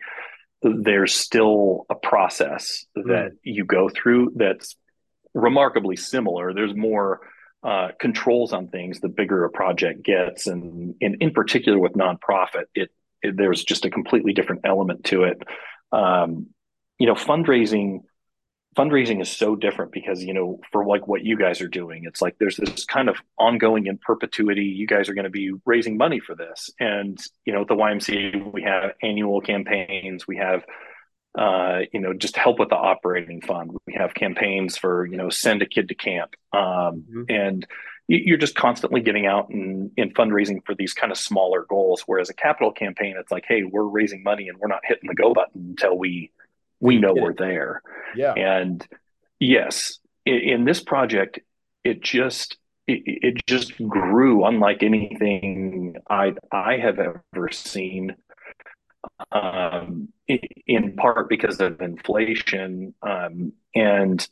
There's 0.63 1.15
still 1.15 1.85
a 1.91 1.95
process 1.95 2.87
that 2.95 3.33
mm. 3.33 3.37
you 3.43 3.67
go 3.67 3.91
through 3.91 4.33
that's 4.37 4.77
remarkably 5.37 5.97
similar. 5.97 6.53
There's 6.53 6.75
more 6.75 7.21
uh, 7.63 7.89
controls 8.01 8.53
on 8.53 8.69
things 8.69 9.01
the 9.01 9.09
bigger 9.09 9.45
a 9.45 9.51
project 9.51 10.03
gets, 10.03 10.47
and, 10.47 10.95
and 11.01 11.17
in 11.21 11.33
particular 11.33 11.79
with 11.79 11.93
nonprofit, 11.93 12.65
it, 12.75 12.91
it 13.23 13.37
there's 13.37 13.63
just 13.65 13.85
a 13.85 13.91
completely 13.91 14.33
different 14.33 14.63
element 14.65 15.05
to 15.05 15.25
it. 15.25 15.43
Um, 15.93 16.49
you 16.99 17.07
know, 17.07 17.15
fundraising 17.15 18.01
fundraising 18.77 19.23
is 19.23 19.31
so 19.31 19.57
different 19.57 19.91
because 19.91 20.23
you 20.23 20.35
know 20.35 20.61
for 20.71 20.85
like 20.85 21.09
what 21.09 21.25
you 21.25 21.37
guys 21.39 21.63
are 21.63 21.69
doing 21.69 22.03
it's 22.05 22.21
like 22.21 22.37
there's 22.39 22.59
this 22.59 22.85
kind 22.85 23.09
of 23.09 23.17
ongoing 23.39 23.87
in 23.87 23.97
perpetuity 23.97 24.65
you 24.65 24.87
guys 24.87 25.09
are 25.09 25.15
going 25.15 25.25
to 25.25 25.31
be 25.31 25.51
raising 25.65 25.97
money 25.97 26.21
for 26.21 26.35
this 26.35 26.71
and 26.79 27.19
you 27.47 27.55
know 27.55 27.63
at 27.63 27.69
the 27.69 27.75
ymca 27.75 28.53
we 28.53 28.63
have 28.63 28.91
annual 29.03 29.41
campaigns 29.41 30.27
we 30.29 30.37
have 30.37 30.63
uh, 31.37 31.81
you 31.93 32.01
know, 32.01 32.15
just 32.15 32.37
help 32.37 32.59
with 32.59 32.71
the 32.71 32.77
operating 32.77 33.43
fund. 33.43 33.71
We 33.87 33.95
have 33.95 34.15
campaigns 34.15 34.77
for, 34.79 35.05
you 35.07 35.17
know, 35.17 35.29
send 35.29 35.61
a 35.61 35.67
kid 35.67 35.89
to 35.89 35.95
camp. 35.95 36.35
Um, 36.53 36.63
mm-hmm. 36.63 37.23
And 37.29 37.67
you're 38.09 38.39
just 38.39 38.55
constantly 38.55 39.01
getting 39.01 39.27
out 39.27 39.51
and, 39.51 39.91
and, 39.99 40.15
fundraising 40.15 40.65
for 40.65 40.75
these 40.75 40.95
kind 40.95 41.11
of 41.11 41.19
smaller 41.19 41.67
goals. 41.69 42.05
Whereas 42.07 42.31
a 42.31 42.35
capital 42.35 42.73
campaign, 42.73 43.17
it's 43.19 43.33
like, 43.33 43.45
hey, 43.47 43.65
we're 43.65 43.83
raising 43.83 44.23
money 44.23 44.49
and 44.49 44.59
we're 44.59 44.69
not 44.69 44.81
hitting 44.85 45.09
the 45.09 45.15
go 45.15 45.35
button 45.35 45.67
until 45.71 45.99
we 45.99 46.31
we 46.81 46.99
know 46.99 47.15
we're 47.15 47.35
there. 47.35 47.83
Yeah. 48.15 48.33
And 48.33 48.87
yes, 49.41 49.99
in, 50.25 50.35
in 50.35 50.65
this 50.65 50.81
project, 50.81 51.41
it 51.85 52.01
just 52.01 52.57
it, 52.87 53.03
it, 53.05 53.47
just 53.47 53.77
grew 53.89 54.45
unlike 54.45 54.83
anything 54.83 55.97
I 56.09 56.35
I 56.53 56.77
have 56.77 56.99
ever 57.01 57.51
seen 57.51 58.15
um, 59.33 60.09
in 60.29 60.95
part 60.97 61.29
because 61.29 61.61
of 61.61 61.81
inflation. 61.81 62.95
Um, 63.03 63.53
and, 63.75 64.27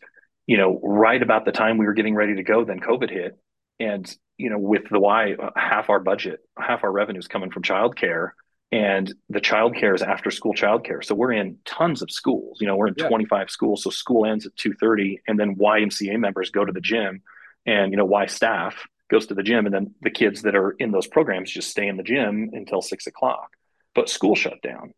you 0.47 0.57
know, 0.57 0.81
right 0.83 1.23
about 1.23 1.45
the 1.45 1.53
time 1.53 1.79
we 1.79 1.87
were 1.87 1.95
getting 1.95 2.15
ready 2.15 2.37
to 2.37 2.43
go, 2.43 2.65
then 2.65 2.81
COVID 2.81 3.11
hit. 3.11 3.39
And, 3.81 4.15
you 4.37 4.51
know, 4.51 4.59
with 4.59 4.89
the 4.91 5.01
Y, 5.01 5.37
half 5.57 5.91
our 5.91 6.01
budget, 6.01 6.41
half 6.59 6.85
our 6.85 6.93
revenues 6.93 7.27
coming 7.27 7.51
from 7.51 7.63
childcare. 7.63 8.31
And 8.73 9.13
the 9.29 9.41
childcare 9.41 9.95
is 9.95 10.03
after 10.03 10.31
school 10.31 10.55
childcare. 10.55 11.05
So 11.05 11.15
we're 11.15 11.33
in 11.33 11.59
tons 11.65 12.03
of 12.03 12.11
schools. 12.11 12.61
You 12.61 12.67
know, 12.67 12.77
we're 12.77 12.89
in 12.89 12.95
yeah. 12.97 13.09
25 13.09 13.51
schools. 13.51 13.85
So 13.85 13.91
school 13.91 14.27
ends 14.27 14.47
at 14.47 14.57
2:30, 14.57 15.21
and 15.29 15.39
then 15.39 15.55
YMCA 15.55 16.19
members 16.19 16.51
go 16.51 16.65
to 16.65 16.73
the 16.73 16.81
gym, 16.81 17.23
and 17.67 17.93
you 17.93 17.97
know, 17.97 18.05
Y 18.05 18.27
staff 18.27 18.89
goes 19.11 19.27
to 19.27 19.35
the 19.35 19.45
gym, 19.45 19.67
and 19.67 19.75
then 19.75 19.95
the 20.03 20.11
kids 20.11 20.43
that 20.43 20.57
are 20.57 20.73
in 20.73 20.91
those 20.91 21.07
programs 21.07 21.53
just 21.53 21.71
stay 21.71 21.87
in 21.87 21.97
the 21.97 22.03
gym 22.03 22.51
until 22.53 22.83
six 22.83 23.07
o'clock 23.07 23.55
but 23.95 24.09
school 24.09 24.35
shut 24.35 24.61
down. 24.63 24.93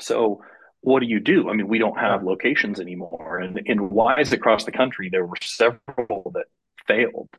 So 0.00 0.42
what 0.80 1.00
do 1.00 1.06
you 1.06 1.18
do? 1.18 1.48
I 1.48 1.54
mean, 1.54 1.66
we 1.66 1.78
don't 1.78 1.98
have 1.98 2.22
locations 2.22 2.78
anymore. 2.78 3.38
And 3.38 3.58
in 3.64 3.90
Ys 4.18 4.32
across 4.32 4.64
the 4.64 4.72
country, 4.72 5.08
there 5.10 5.24
were 5.24 5.36
several 5.40 6.32
that 6.34 6.46
failed. 6.86 7.30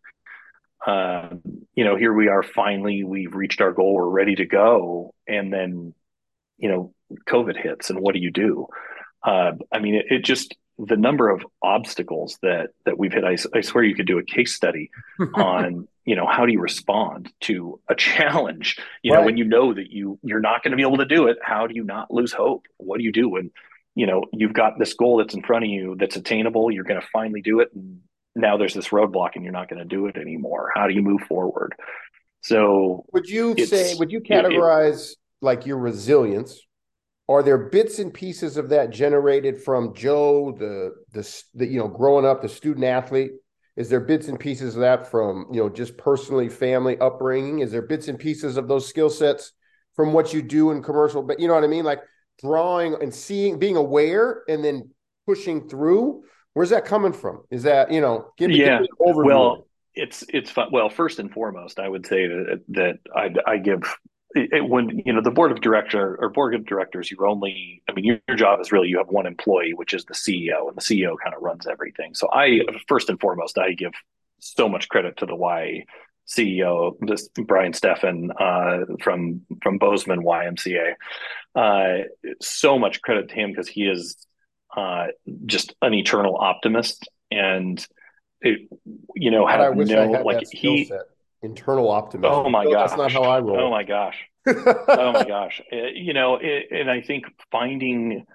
Um, 0.85 1.41
you 1.75 1.83
know, 1.83 1.95
here 1.95 2.13
we 2.13 2.27
are 2.27 2.43
finally, 2.43 3.03
we've 3.03 3.33
reached 3.33 3.61
our 3.61 3.71
goal, 3.71 3.93
we're 3.95 4.07
ready 4.07 4.35
to 4.35 4.45
go. 4.45 5.13
And 5.27 5.53
then, 5.53 5.93
you 6.57 6.69
know, 6.69 6.93
COVID 7.27 7.61
hits, 7.61 7.89
and 7.89 7.99
what 7.99 8.13
do 8.13 8.19
you 8.19 8.31
do? 8.31 8.67
Uh, 9.23 9.53
I 9.71 9.79
mean, 9.79 9.95
it, 9.95 10.05
it 10.09 10.23
just, 10.23 10.55
the 10.77 10.97
number 10.97 11.29
of 11.29 11.45
obstacles 11.61 12.37
that 12.41 12.71
that 12.85 12.97
we've 12.97 13.13
hit 13.13 13.23
I, 13.23 13.37
I 13.53 13.61
swear 13.61 13.83
you 13.83 13.95
could 13.95 14.07
do 14.07 14.17
a 14.17 14.23
case 14.23 14.53
study 14.53 14.91
on 15.35 15.87
you 16.05 16.15
know 16.15 16.27
how 16.27 16.45
do 16.45 16.51
you 16.51 16.59
respond 16.59 17.31
to 17.41 17.79
a 17.89 17.95
challenge 18.07 18.77
you 19.01 19.11
right. 19.11 19.19
know 19.19 19.25
when 19.25 19.37
you 19.37 19.43
know 19.43 19.73
that 19.73 19.91
you 19.91 20.19
you're 20.23 20.39
not 20.39 20.63
going 20.63 20.71
to 20.71 20.77
be 20.77 20.83
able 20.83 20.97
to 20.97 21.05
do 21.05 21.27
it 21.27 21.37
how 21.41 21.67
do 21.67 21.75
you 21.75 21.83
not 21.83 22.11
lose 22.11 22.31
hope 22.31 22.65
what 22.77 22.97
do 22.97 23.03
you 23.03 23.11
do 23.11 23.27
when 23.29 23.51
you 23.95 24.05
know 24.05 24.23
you've 24.31 24.53
got 24.53 24.77
this 24.79 24.93
goal 24.93 25.17
that's 25.17 25.33
in 25.33 25.43
front 25.43 25.65
of 25.65 25.69
you 25.69 25.95
that's 25.99 26.15
attainable 26.15 26.71
you're 26.71 26.83
going 26.83 26.99
to 26.99 27.07
finally 27.11 27.41
do 27.41 27.59
it 27.59 27.69
and 27.73 27.99
now 28.35 28.57
there's 28.57 28.73
this 28.73 28.89
roadblock 28.89 29.31
and 29.35 29.43
you're 29.43 29.53
not 29.53 29.69
going 29.69 29.79
to 29.79 29.85
do 29.85 30.07
it 30.07 30.17
anymore 30.17 30.71
how 30.73 30.87
do 30.87 30.93
you 30.93 31.01
move 31.01 31.21
forward 31.21 31.73
so 32.41 33.05
would 33.11 33.27
you 33.27 33.55
say 33.65 33.95
would 33.95 34.11
you 34.11 34.21
categorize 34.21 35.11
it, 35.11 35.17
like 35.41 35.65
your 35.65 35.77
resilience 35.77 36.59
are 37.27 37.41
there 37.41 37.57
bits 37.57 37.97
and 37.99 38.13
pieces 38.13 38.55
of 38.57 38.69
that 38.69 38.91
generated 38.91 39.63
from 39.63 39.95
Joe, 39.95 40.55
the, 40.57 40.93
the 41.11 41.43
the 41.55 41.65
you 41.65 41.79
know 41.79 41.87
growing 41.87 42.25
up 42.25 42.41
the 42.41 42.49
student 42.49 42.85
athlete? 42.85 43.31
Is 43.77 43.89
there 43.89 43.99
bits 43.99 44.27
and 44.27 44.39
pieces 44.39 44.75
of 44.75 44.81
that 44.81 45.09
from 45.09 45.47
you 45.51 45.61
know 45.61 45.69
just 45.69 45.97
personally 45.97 46.49
family 46.49 46.97
upbringing? 46.99 47.59
Is 47.59 47.71
there 47.71 47.81
bits 47.81 48.07
and 48.07 48.17
pieces 48.17 48.57
of 48.57 48.67
those 48.67 48.87
skill 48.87 49.09
sets 49.09 49.51
from 49.95 50.13
what 50.13 50.33
you 50.33 50.41
do 50.41 50.71
in 50.71 50.81
commercial? 50.81 51.21
But 51.21 51.39
you 51.39 51.47
know 51.47 51.53
what 51.53 51.63
I 51.63 51.67
mean, 51.67 51.85
like 51.85 52.01
drawing 52.41 52.95
and 53.01 53.13
seeing, 53.13 53.59
being 53.59 53.75
aware, 53.75 54.43
and 54.47 54.63
then 54.63 54.89
pushing 55.25 55.67
through. 55.67 56.23
Where's 56.53 56.69
that 56.69 56.85
coming 56.85 57.13
from? 57.13 57.43
Is 57.51 57.63
that 57.63 57.91
you 57.91 57.99
know? 57.99 58.31
Give 58.37 58.49
me, 58.49 58.59
yeah. 58.59 58.79
Give 58.79 58.81
me 58.81 58.87
well, 59.25 59.67
it's 59.93 60.23
it's 60.29 60.49
fun. 60.49 60.69
Well, 60.71 60.89
first 60.89 61.19
and 61.19 61.31
foremost, 61.31 61.79
I 61.79 61.89
would 61.89 62.05
say 62.05 62.27
that 62.27 62.61
that 62.69 62.99
I, 63.13 63.33
I 63.45 63.57
give 63.57 63.81
it, 64.35 64.67
when 64.67 65.01
you 65.05 65.13
know 65.13 65.21
the 65.21 65.31
board 65.31 65.51
of 65.51 65.61
director 65.61 66.17
or 66.19 66.29
board 66.29 66.55
of 66.55 66.65
directors, 66.65 67.09
you're 67.09 67.25
only. 67.25 67.81
I 67.89 67.93
mean, 67.93 68.05
your, 68.05 68.19
your, 68.27 68.37
job 68.37 68.59
is 68.59 68.71
really 68.71 68.89
you 68.89 68.97
have 68.97 69.07
one 69.07 69.25
employee, 69.25 69.73
which 69.73 69.93
is 69.93 70.03
the 70.05 70.13
CEO, 70.13 70.67
and 70.67 70.75
the 70.75 70.81
CEO 70.81 71.15
kind 71.23 71.33
of 71.35 71.41
runs 71.41 71.65
everything. 71.67 72.13
So 72.13 72.29
I 72.31 72.61
first 72.87 73.09
and 73.09 73.19
foremost, 73.19 73.57
I 73.57 73.71
give 73.73 73.93
so 74.39 74.67
much 74.67 74.89
credit 74.89 75.17
to 75.17 75.25
the 75.25 75.35
Y 75.35 75.85
CEO, 76.27 76.95
this 77.01 77.29
Brian 77.29 77.71
Steffen 77.71 78.29
uh, 78.37 78.97
from 79.01 79.41
from 79.63 79.77
Bozeman 79.77 80.21
YMCA. 80.23 80.95
Uh, 81.55 82.03
so 82.41 82.77
much 82.77 83.01
credit 83.01 83.29
to 83.29 83.35
him 83.35 83.51
because 83.51 83.69
he 83.69 83.83
is 83.83 84.27
uh, 84.75 85.07
just 85.45 85.73
an 85.81 85.93
eternal 85.93 86.35
optimist, 86.35 87.07
and 87.31 87.85
it, 88.41 88.67
you 89.15 89.31
know, 89.31 89.47
have 89.47 89.75
no 89.77 90.11
like 90.23 90.45
he. 90.51 90.85
Set 90.85 91.01
internal 91.45 91.89
optimism. 91.89 92.33
Oh 92.33 92.49
my 92.49 92.65
gosh, 92.65 92.89
that's 92.89 92.97
not 92.97 93.11
how 93.11 93.23
I 93.23 93.39
roll. 93.39 93.59
Oh 93.59 93.71
my 93.71 93.83
gosh, 93.83 94.17
oh 94.47 95.11
my 95.13 95.23
gosh. 95.23 95.61
Uh, 95.71 95.87
you 95.93 96.13
know, 96.13 96.37
it, 96.41 96.67
and 96.71 96.91
I 96.91 97.01
think 97.01 97.25
finding 97.51 98.25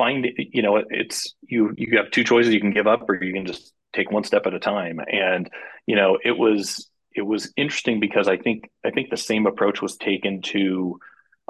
find 0.00 0.26
you 0.38 0.62
know 0.62 0.82
it's 0.88 1.34
you 1.42 1.74
you 1.76 1.98
have 1.98 2.10
two 2.10 2.24
choices 2.24 2.54
you 2.54 2.60
can 2.60 2.72
give 2.72 2.86
up 2.86 3.06
or 3.06 3.22
you 3.22 3.34
can 3.34 3.44
just 3.44 3.74
take 3.92 4.10
one 4.10 4.24
step 4.24 4.46
at 4.46 4.54
a 4.54 4.58
time 4.58 4.98
and 5.12 5.50
you 5.84 5.94
know 5.94 6.18
it 6.24 6.38
was 6.38 6.88
it 7.14 7.20
was 7.20 7.52
interesting 7.54 8.00
because 8.00 8.26
i 8.26 8.38
think 8.38 8.70
i 8.82 8.90
think 8.90 9.10
the 9.10 9.16
same 9.18 9.46
approach 9.46 9.82
was 9.82 9.98
taken 9.98 10.40
to 10.40 10.98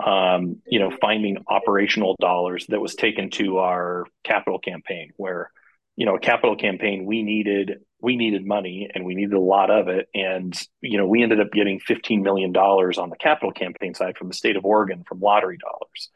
um, 0.04 0.56
you 0.66 0.80
know 0.80 0.90
finding 1.00 1.36
operational 1.46 2.16
dollars 2.18 2.66
that 2.70 2.80
was 2.80 2.96
taken 2.96 3.30
to 3.30 3.58
our 3.58 4.04
capital 4.24 4.58
campaign 4.58 5.12
where 5.16 5.52
you 5.94 6.04
know 6.04 6.16
a 6.16 6.20
capital 6.20 6.56
campaign 6.56 7.04
we 7.04 7.22
needed 7.22 7.78
we 8.02 8.16
needed 8.16 8.46
money 8.46 8.90
and 8.94 9.04
we 9.04 9.14
needed 9.14 9.34
a 9.34 9.40
lot 9.40 9.70
of 9.70 9.88
it. 9.88 10.08
And, 10.14 10.54
you 10.80 10.98
know, 10.98 11.06
we 11.06 11.22
ended 11.22 11.40
up 11.40 11.52
getting 11.52 11.80
$15 11.80 12.22
million 12.22 12.54
on 12.56 13.10
the 13.10 13.16
capital 13.16 13.52
campaign 13.52 13.94
side 13.94 14.16
from 14.16 14.28
the 14.28 14.34
state 14.34 14.56
of 14.56 14.64
Oregon 14.64 15.04
from 15.06 15.20
lottery 15.20 15.58
dollars. 15.58 16.08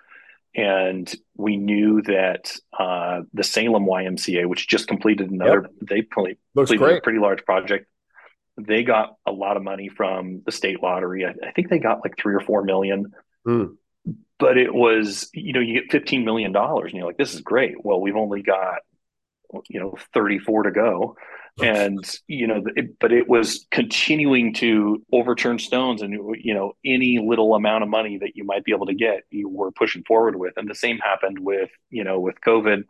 And 0.56 1.12
we 1.36 1.56
knew 1.56 2.02
that 2.02 2.56
uh, 2.78 3.22
the 3.32 3.42
Salem 3.42 3.86
YMCA, 3.86 4.46
which 4.46 4.68
just 4.68 4.86
completed 4.86 5.30
another, 5.30 5.62
yep. 5.62 5.88
they 5.88 6.02
completed 6.02 6.38
a 6.98 7.00
pretty 7.00 7.18
large 7.18 7.44
project. 7.44 7.86
They 8.56 8.84
got 8.84 9.16
a 9.26 9.32
lot 9.32 9.56
of 9.56 9.64
money 9.64 9.88
from 9.88 10.42
the 10.46 10.52
state 10.52 10.80
lottery. 10.80 11.24
I, 11.24 11.30
I 11.46 11.50
think 11.52 11.70
they 11.70 11.80
got 11.80 12.00
like 12.04 12.16
three 12.16 12.34
or 12.34 12.40
four 12.40 12.62
million. 12.62 13.12
Mm. 13.46 13.76
But 14.38 14.56
it 14.58 14.72
was, 14.72 15.28
you 15.34 15.52
know, 15.52 15.60
you 15.60 15.80
get 15.80 15.90
$15 15.90 16.24
million 16.24 16.54
and 16.54 16.92
you're 16.92 17.06
like, 17.06 17.16
this 17.16 17.34
is 17.34 17.40
great. 17.40 17.84
Well, 17.84 18.00
we've 18.00 18.16
only 18.16 18.42
got, 18.42 18.80
you 19.68 19.80
know, 19.80 19.96
34 20.12 20.64
to 20.64 20.70
go 20.70 21.16
and 21.62 22.04
you 22.26 22.46
know, 22.46 22.62
it, 22.76 22.98
but 22.98 23.12
it 23.12 23.28
was 23.28 23.66
continuing 23.70 24.54
to 24.54 25.02
overturn 25.12 25.58
stones, 25.58 26.02
and 26.02 26.12
you 26.42 26.54
know, 26.54 26.72
any 26.84 27.18
little 27.18 27.54
amount 27.54 27.84
of 27.84 27.88
money 27.88 28.18
that 28.18 28.36
you 28.36 28.44
might 28.44 28.64
be 28.64 28.72
able 28.72 28.86
to 28.86 28.94
get, 28.94 29.22
you 29.30 29.48
were 29.48 29.70
pushing 29.70 30.02
forward 30.04 30.36
with. 30.36 30.54
And 30.56 30.68
the 30.68 30.74
same 30.74 30.98
happened 30.98 31.38
with 31.38 31.70
you 31.90 32.04
know 32.04 32.18
with 32.18 32.36
COVID. 32.44 32.84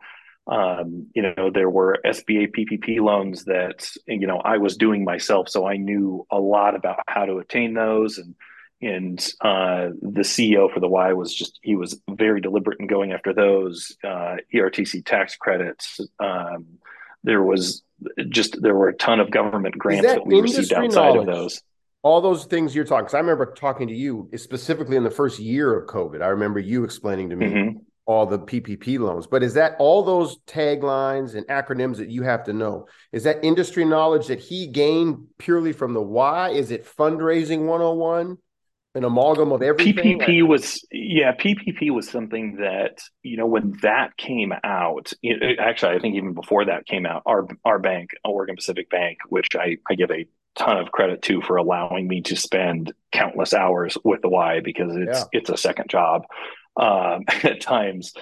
Um, 0.47 1.07
you 1.15 1.23
know, 1.23 1.49
there 1.51 1.69
were 1.69 1.99
SBA 2.05 2.51
PPP 2.55 2.99
loans 2.99 3.45
that 3.45 3.89
you 4.07 4.27
know 4.27 4.37
I 4.37 4.57
was 4.57 4.77
doing 4.77 5.03
myself, 5.03 5.49
so 5.49 5.67
I 5.67 5.77
knew 5.77 6.25
a 6.31 6.39
lot 6.39 6.75
about 6.75 6.99
how 7.07 7.25
to 7.25 7.37
attain 7.37 7.73
those 7.73 8.17
and 8.17 8.35
and 8.81 9.19
uh, 9.41 9.89
the 10.01 10.21
CEO 10.21 10.71
for 10.71 10.79
the 10.79 10.87
Y 10.87 11.13
was 11.13 11.33
just 11.33 11.59
he 11.61 11.75
was 11.75 11.99
very 12.09 12.41
deliberate 12.41 12.79
in 12.79 12.87
going 12.87 13.13
after 13.13 13.33
those 13.33 13.95
uh, 14.03 14.35
ERTC 14.53 15.05
tax 15.05 15.35
credits. 15.35 15.99
Um, 16.19 16.65
there 17.23 17.41
was 17.41 17.83
just 18.29 18.61
there 18.61 18.75
were 18.75 18.89
a 18.89 18.93
ton 18.95 19.19
of 19.19 19.31
government 19.31 19.77
grants 19.77 20.05
that, 20.05 20.15
that, 20.15 20.25
we 20.25 20.41
received 20.41 20.73
outside 20.73 20.95
knowledge, 20.95 21.27
of 21.27 21.33
those. 21.33 21.61
All 22.03 22.21
those 22.21 22.45
things 22.45 22.75
you're 22.75 22.85
talking. 22.85 23.05
Because 23.05 23.15
I 23.15 23.19
remember 23.19 23.53
talking 23.53 23.87
to 23.87 23.93
you 23.93 24.29
specifically 24.35 24.95
in 24.95 25.03
the 25.03 25.11
first 25.11 25.39
year 25.39 25.77
of 25.77 25.87
COVID. 25.87 26.21
I 26.21 26.27
remember 26.27 26.59
you 26.59 26.83
explaining 26.83 27.29
to 27.31 27.35
me 27.35 27.47
mm-hmm. 27.47 27.77
all 28.05 28.25
the 28.25 28.39
PPP 28.39 28.99
loans. 28.99 29.27
But 29.27 29.43
is 29.43 29.55
that 29.55 29.75
all 29.79 30.03
those 30.03 30.37
taglines 30.45 31.35
and 31.35 31.47
acronyms 31.47 31.97
that 31.97 32.09
you 32.09 32.23
have 32.23 32.43
to 32.45 32.53
know? 32.53 32.87
Is 33.11 33.23
that 33.23 33.43
industry 33.43 33.85
knowledge 33.85 34.27
that 34.27 34.39
he 34.39 34.67
gained 34.67 35.25
purely 35.37 35.73
from 35.73 35.93
the 35.93 36.01
why? 36.01 36.49
Is 36.49 36.71
it 36.71 36.85
fundraising 36.85 37.65
101? 37.65 38.37
An 38.95 39.03
amalgam 39.03 39.51
of 39.51 39.61
everything? 39.61 40.19
PPP 40.19 40.47
was 40.47 40.85
yeah, 40.91 41.33
PPP 41.35 41.91
was 41.91 42.09
something 42.09 42.55
that 42.57 42.99
you 43.21 43.37
know 43.37 43.45
when 43.45 43.73
that 43.81 44.17
came 44.17 44.53
out. 44.63 45.13
It, 45.21 45.59
actually, 45.59 45.95
I 45.95 45.99
think 45.99 46.15
even 46.15 46.33
before 46.33 46.65
that 46.65 46.87
came 46.87 47.05
out, 47.05 47.23
our 47.25 47.47
our 47.63 47.79
bank, 47.79 48.11
Oregon 48.23 48.55
Pacific 48.55 48.89
Bank, 48.89 49.19
which 49.29 49.55
I 49.55 49.77
I 49.89 49.95
give 49.95 50.11
a 50.11 50.25
ton 50.55 50.77
of 50.77 50.91
credit 50.91 51.21
to 51.23 51.41
for 51.41 51.57
allowing 51.57 52.07
me 52.07 52.21
to 52.21 52.35
spend 52.35 52.93
countless 53.11 53.53
hours 53.53 53.97
with 54.03 54.21
the 54.21 54.29
Y 54.29 54.61
because 54.63 54.95
it's 54.95 55.19
yeah. 55.19 55.39
it's 55.39 55.49
a 55.49 55.57
second 55.57 55.89
job 55.89 56.23
um, 56.79 57.25
at 57.43 57.61
times, 57.61 58.13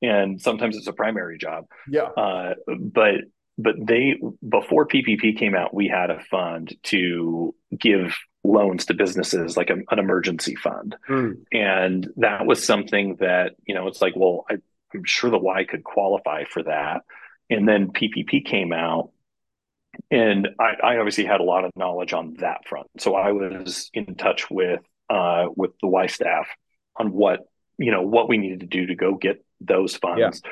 and 0.00 0.40
sometimes 0.40 0.76
it's 0.76 0.88
a 0.88 0.92
primary 0.92 1.38
job. 1.38 1.66
Yeah, 1.88 2.04
uh, 2.16 2.54
but 2.66 3.16
but 3.58 3.74
they 3.78 4.20
before 4.48 4.86
PPP 4.86 5.38
came 5.38 5.54
out, 5.54 5.74
we 5.74 5.88
had 5.88 6.10
a 6.10 6.20
fund 6.30 6.74
to 6.84 7.54
give 7.78 8.14
loans 8.44 8.86
to 8.86 8.94
businesses 8.94 9.56
like 9.56 9.70
a, 9.70 9.76
an 9.90 9.98
emergency 9.98 10.56
fund. 10.56 10.96
Mm. 11.08 11.44
And 11.52 12.08
that 12.16 12.46
was 12.46 12.64
something 12.64 13.16
that, 13.20 13.52
you 13.66 13.74
know, 13.74 13.86
it's 13.86 14.00
like, 14.00 14.14
well, 14.16 14.44
I, 14.50 14.54
I'm 14.94 15.04
sure 15.04 15.30
the 15.30 15.38
Y 15.38 15.64
could 15.64 15.84
qualify 15.84 16.44
for 16.44 16.62
that. 16.64 17.02
And 17.50 17.68
then 17.68 17.92
PPP 17.92 18.44
came 18.44 18.72
out. 18.72 19.10
And 20.10 20.48
I, 20.58 20.72
I 20.82 20.96
obviously 20.96 21.26
had 21.26 21.40
a 21.40 21.44
lot 21.44 21.64
of 21.64 21.70
knowledge 21.76 22.14
on 22.14 22.34
that 22.38 22.66
front. 22.66 22.88
So 22.98 23.14
I 23.14 23.32
was 23.32 23.90
in 23.92 24.14
touch 24.14 24.50
with 24.50 24.80
uh, 25.10 25.46
with 25.54 25.72
the 25.82 25.88
Y 25.88 26.06
staff 26.06 26.48
on 26.96 27.12
what, 27.12 27.40
you 27.76 27.90
know, 27.90 28.02
what 28.02 28.28
we 28.28 28.38
needed 28.38 28.60
to 28.60 28.66
do 28.66 28.86
to 28.86 28.94
go 28.94 29.14
get 29.14 29.44
those 29.60 29.94
funds. 29.96 30.40
Yeah. 30.42 30.50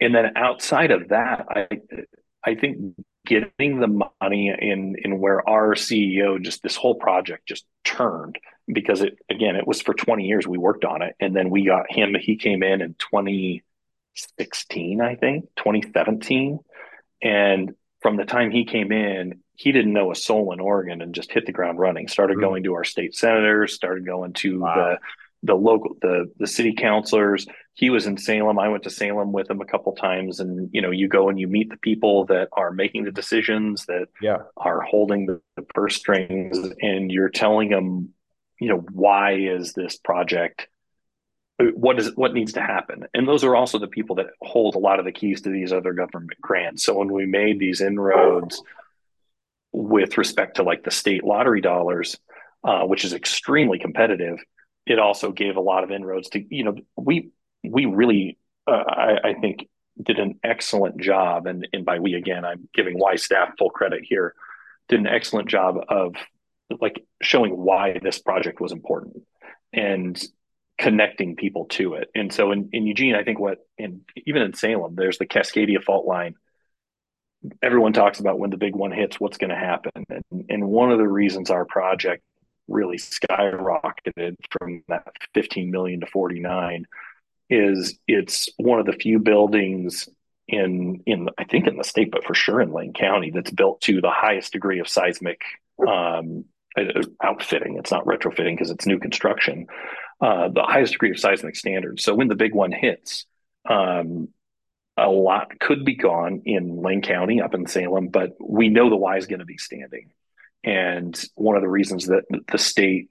And 0.00 0.14
then 0.14 0.36
outside 0.36 0.90
of 0.90 1.08
that, 1.08 1.46
I 1.48 1.68
I 2.44 2.54
think 2.54 2.94
getting 3.26 3.80
the 3.80 4.08
money 4.20 4.48
in 4.48 4.96
in 5.02 5.18
where 5.18 5.46
our 5.48 5.74
CEO 5.74 6.42
just 6.42 6.62
this 6.62 6.76
whole 6.76 6.94
project 6.94 7.46
just 7.46 7.66
turned 7.84 8.38
because 8.66 9.02
it 9.02 9.18
again 9.28 9.56
it 9.56 9.66
was 9.66 9.82
for 9.82 9.94
20 9.94 10.24
years 10.24 10.46
we 10.46 10.58
worked 10.58 10.84
on 10.84 11.02
it 11.02 11.16
and 11.20 11.36
then 11.36 11.50
we 11.50 11.66
got 11.66 11.92
him 11.92 12.14
he 12.18 12.36
came 12.36 12.62
in 12.62 12.80
in 12.80 12.94
2016 12.94 15.00
I 15.00 15.16
think 15.16 15.44
2017 15.56 16.60
and 17.22 17.74
from 18.00 18.16
the 18.16 18.24
time 18.24 18.50
he 18.50 18.64
came 18.64 18.90
in 18.90 19.40
he 19.54 19.72
didn't 19.72 19.92
know 19.92 20.10
a 20.10 20.16
soul 20.16 20.52
in 20.52 20.60
Oregon 20.60 21.02
and 21.02 21.14
just 21.14 21.30
hit 21.30 21.44
the 21.44 21.52
ground 21.52 21.78
running 21.78 22.08
started 22.08 22.34
mm-hmm. 22.34 22.46
going 22.46 22.64
to 22.64 22.74
our 22.74 22.84
state 22.84 23.14
senators 23.14 23.74
started 23.74 24.06
going 24.06 24.32
to 24.34 24.60
wow. 24.60 24.74
the 24.74 24.98
the 25.42 25.54
local 25.54 25.96
the 26.02 26.30
the 26.38 26.46
city 26.46 26.72
councilors. 26.72 27.46
He 27.74 27.88
was 27.88 28.06
in 28.06 28.18
salem. 28.18 28.58
I 28.58 28.68
went 28.68 28.82
to 28.82 28.90
salem 28.90 29.32
with 29.32 29.48
him 29.48 29.60
a 29.60 29.64
couple 29.64 29.92
times 29.94 30.40
and 30.40 30.68
you 30.72 30.82
know 30.82 30.90
you 30.90 31.08
go 31.08 31.28
and 31.28 31.38
you 31.38 31.48
meet 31.48 31.70
the 31.70 31.78
people 31.78 32.26
that 32.26 32.48
are 32.52 32.72
making 32.72 33.04
the 33.04 33.12
decisions 33.12 33.86
that 33.86 34.08
yeah. 34.20 34.38
are 34.56 34.80
holding 34.82 35.26
the, 35.26 35.40
the 35.56 35.62
purse 35.62 35.96
strings 35.96 36.58
and 36.80 37.10
you're 37.10 37.30
telling 37.30 37.70
them 37.70 38.10
you 38.60 38.68
know 38.68 38.84
why 38.92 39.32
is 39.32 39.72
this 39.72 39.96
project 39.96 40.68
what 41.74 41.98
is 41.98 42.14
what 42.16 42.32
needs 42.32 42.54
to 42.54 42.60
happen? 42.60 43.04
And 43.14 43.28
those 43.28 43.44
are 43.44 43.54
also 43.54 43.78
the 43.78 43.86
people 43.86 44.16
that 44.16 44.28
hold 44.40 44.74
a 44.74 44.78
lot 44.78 44.98
of 44.98 45.04
the 45.04 45.12
keys 45.12 45.42
to 45.42 45.50
these 45.50 45.72
other 45.72 45.92
government 45.92 46.40
grants. 46.40 46.84
So 46.84 46.98
when 46.98 47.12
we 47.12 47.26
made 47.26 47.58
these 47.58 47.80
inroads 47.82 48.62
with 49.72 50.18
respect 50.18 50.56
to 50.56 50.62
like 50.62 50.84
the 50.84 50.90
state 50.90 51.22
lottery 51.22 51.60
dollars 51.60 52.18
uh, 52.64 52.82
which 52.82 53.04
is 53.04 53.14
extremely 53.14 53.78
competitive 53.78 54.38
it 54.86 54.98
also 54.98 55.32
gave 55.32 55.56
a 55.56 55.60
lot 55.60 55.84
of 55.84 55.90
inroads 55.90 56.28
to 56.30 56.44
you 56.54 56.64
know 56.64 56.76
we 56.96 57.30
we 57.62 57.84
really 57.86 58.38
uh, 58.66 58.84
I, 58.86 59.28
I, 59.30 59.34
think 59.34 59.68
did 60.02 60.18
an 60.18 60.38
excellent 60.42 61.00
job 61.00 61.46
and 61.46 61.66
and 61.72 61.84
by 61.84 61.98
we 61.98 62.14
again 62.14 62.44
I'm 62.44 62.68
giving 62.74 62.98
Y 62.98 63.16
staff 63.16 63.50
full 63.58 63.70
credit 63.70 64.02
here 64.04 64.34
did 64.88 65.00
an 65.00 65.06
excellent 65.06 65.48
job 65.48 65.76
of 65.88 66.14
like 66.80 67.04
showing 67.22 67.56
why 67.56 67.98
this 68.02 68.18
project 68.18 68.60
was 68.60 68.72
important 68.72 69.22
and 69.72 70.20
connecting 70.78 71.36
people 71.36 71.66
to 71.66 71.94
it. 71.94 72.08
And 72.14 72.32
so 72.32 72.52
in, 72.52 72.70
in 72.72 72.86
Eugene 72.86 73.14
I 73.14 73.24
think 73.24 73.38
what 73.38 73.58
and 73.78 74.02
even 74.26 74.42
in 74.42 74.54
Salem 74.54 74.94
there's 74.96 75.18
the 75.18 75.26
Cascadia 75.26 75.82
fault 75.82 76.06
line. 76.06 76.34
Everyone 77.62 77.94
talks 77.94 78.20
about 78.20 78.38
when 78.38 78.50
the 78.50 78.58
big 78.58 78.76
one 78.76 78.92
hits 78.92 79.18
what's 79.18 79.38
going 79.38 79.48
to 79.50 79.56
happen? 79.56 80.04
And, 80.10 80.44
and 80.50 80.68
one 80.68 80.92
of 80.92 80.98
the 80.98 81.08
reasons 81.08 81.50
our 81.50 81.64
project 81.64 82.22
really 82.70 82.96
skyrocketed 82.96 84.36
from 84.58 84.82
that 84.88 85.12
15 85.34 85.70
million 85.70 86.00
to 86.00 86.06
49 86.06 86.86
is 87.50 87.98
it's 88.06 88.48
one 88.56 88.78
of 88.78 88.86
the 88.86 88.92
few 88.92 89.18
buildings 89.18 90.08
in 90.46 91.02
in 91.06 91.28
I 91.38 91.44
think 91.44 91.66
in 91.66 91.76
the 91.76 91.84
state, 91.84 92.10
but 92.10 92.24
for 92.24 92.34
sure 92.34 92.60
in 92.60 92.72
Lane 92.72 92.92
County 92.92 93.30
that's 93.30 93.50
built 93.50 93.80
to 93.82 94.00
the 94.00 94.10
highest 94.10 94.52
degree 94.52 94.80
of 94.80 94.88
seismic 94.88 95.42
um, 95.86 96.44
outfitting. 97.22 97.76
It's 97.78 97.90
not 97.90 98.06
retrofitting 98.06 98.56
because 98.56 98.70
it's 98.70 98.86
new 98.86 98.98
construction. 98.98 99.66
Uh, 100.20 100.48
the 100.48 100.62
highest 100.62 100.92
degree 100.92 101.10
of 101.10 101.18
seismic 101.18 101.56
standards. 101.56 102.04
So 102.04 102.14
when 102.14 102.28
the 102.28 102.34
big 102.34 102.54
one 102.54 102.72
hits, 102.72 103.26
um, 103.68 104.28
a 104.96 105.08
lot 105.08 105.58
could 105.58 105.84
be 105.84 105.94
gone 105.94 106.42
in 106.44 106.82
Lane 106.82 107.02
County 107.02 107.40
up 107.40 107.54
in 107.54 107.66
Salem, 107.66 108.08
but 108.08 108.36
we 108.40 108.68
know 108.68 108.90
the 108.90 108.96
Y 108.96 109.16
is 109.16 109.26
going 109.26 109.38
to 109.38 109.46
be 109.46 109.56
standing. 109.56 110.10
And 110.62 111.18
one 111.34 111.56
of 111.56 111.62
the 111.62 111.68
reasons 111.68 112.06
that 112.06 112.24
the 112.50 112.58
state 112.58 113.10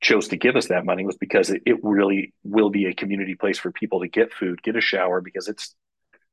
chose 0.00 0.28
to 0.28 0.36
give 0.36 0.54
us 0.54 0.68
that 0.68 0.84
money 0.84 1.04
was 1.04 1.16
because 1.16 1.50
it, 1.50 1.62
it 1.64 1.78
really 1.82 2.34
will 2.44 2.70
be 2.70 2.86
a 2.86 2.94
community 2.94 3.34
place 3.34 3.58
for 3.58 3.72
people 3.72 4.00
to 4.00 4.08
get 4.08 4.32
food, 4.32 4.62
get 4.62 4.76
a 4.76 4.80
shower, 4.80 5.20
because 5.20 5.48
it's, 5.48 5.74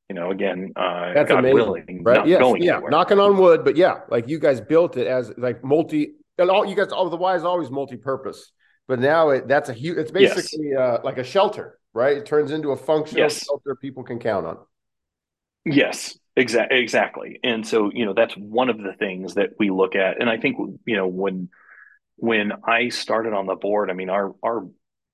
you 0.09 0.15
know, 0.15 0.29
again, 0.29 0.73
uh, 0.75 1.13
that's 1.13 1.29
God 1.29 1.39
amazing, 1.39 1.55
willing, 1.55 2.03
right? 2.03 2.27
Yes, 2.27 2.41
yeah, 2.59 2.73
anywhere. 2.73 2.91
knocking 2.91 3.17
on 3.17 3.37
wood, 3.37 3.63
but 3.63 3.77
yeah, 3.77 4.01
like 4.09 4.27
you 4.27 4.39
guys 4.39 4.59
built 4.59 4.97
it 4.97 5.07
as 5.07 5.31
like 5.37 5.63
multi, 5.63 6.15
and 6.37 6.49
all 6.49 6.65
you 6.65 6.75
guys, 6.75 6.91
all 6.91 7.09
the 7.09 7.15
Y 7.15 7.35
is 7.35 7.45
always 7.45 7.69
multi-purpose, 7.69 8.51
but 8.89 8.99
now 8.99 9.29
it 9.29 9.47
that's 9.47 9.69
a 9.69 9.73
huge. 9.73 9.97
It's 9.97 10.11
basically 10.11 10.71
yes. 10.71 10.77
uh, 10.77 10.97
like 11.03 11.17
a 11.17 11.23
shelter, 11.23 11.79
right? 11.93 12.17
It 12.17 12.25
turns 12.25 12.51
into 12.51 12.71
a 12.71 12.75
functional 12.75 13.23
yes. 13.23 13.45
shelter 13.45 13.75
people 13.75 14.03
can 14.03 14.19
count 14.19 14.45
on. 14.45 14.57
Yes, 15.63 16.17
Exactly. 16.35 16.79
Exactly. 16.79 17.39
And 17.43 17.67
so, 17.67 17.91
you 17.93 18.05
know, 18.05 18.13
that's 18.13 18.35
one 18.35 18.69
of 18.69 18.77
the 18.77 18.93
things 18.93 19.35
that 19.35 19.51
we 19.59 19.69
look 19.69 19.95
at. 19.95 20.21
And 20.21 20.29
I 20.29 20.37
think, 20.37 20.57
you 20.85 20.95
know, 20.95 21.07
when 21.07 21.49
when 22.17 22.53
I 22.65 22.89
started 22.89 23.33
on 23.33 23.47
the 23.47 23.55
board, 23.55 23.89
I 23.89 23.93
mean, 23.93 24.09
our 24.09 24.35
our 24.43 24.67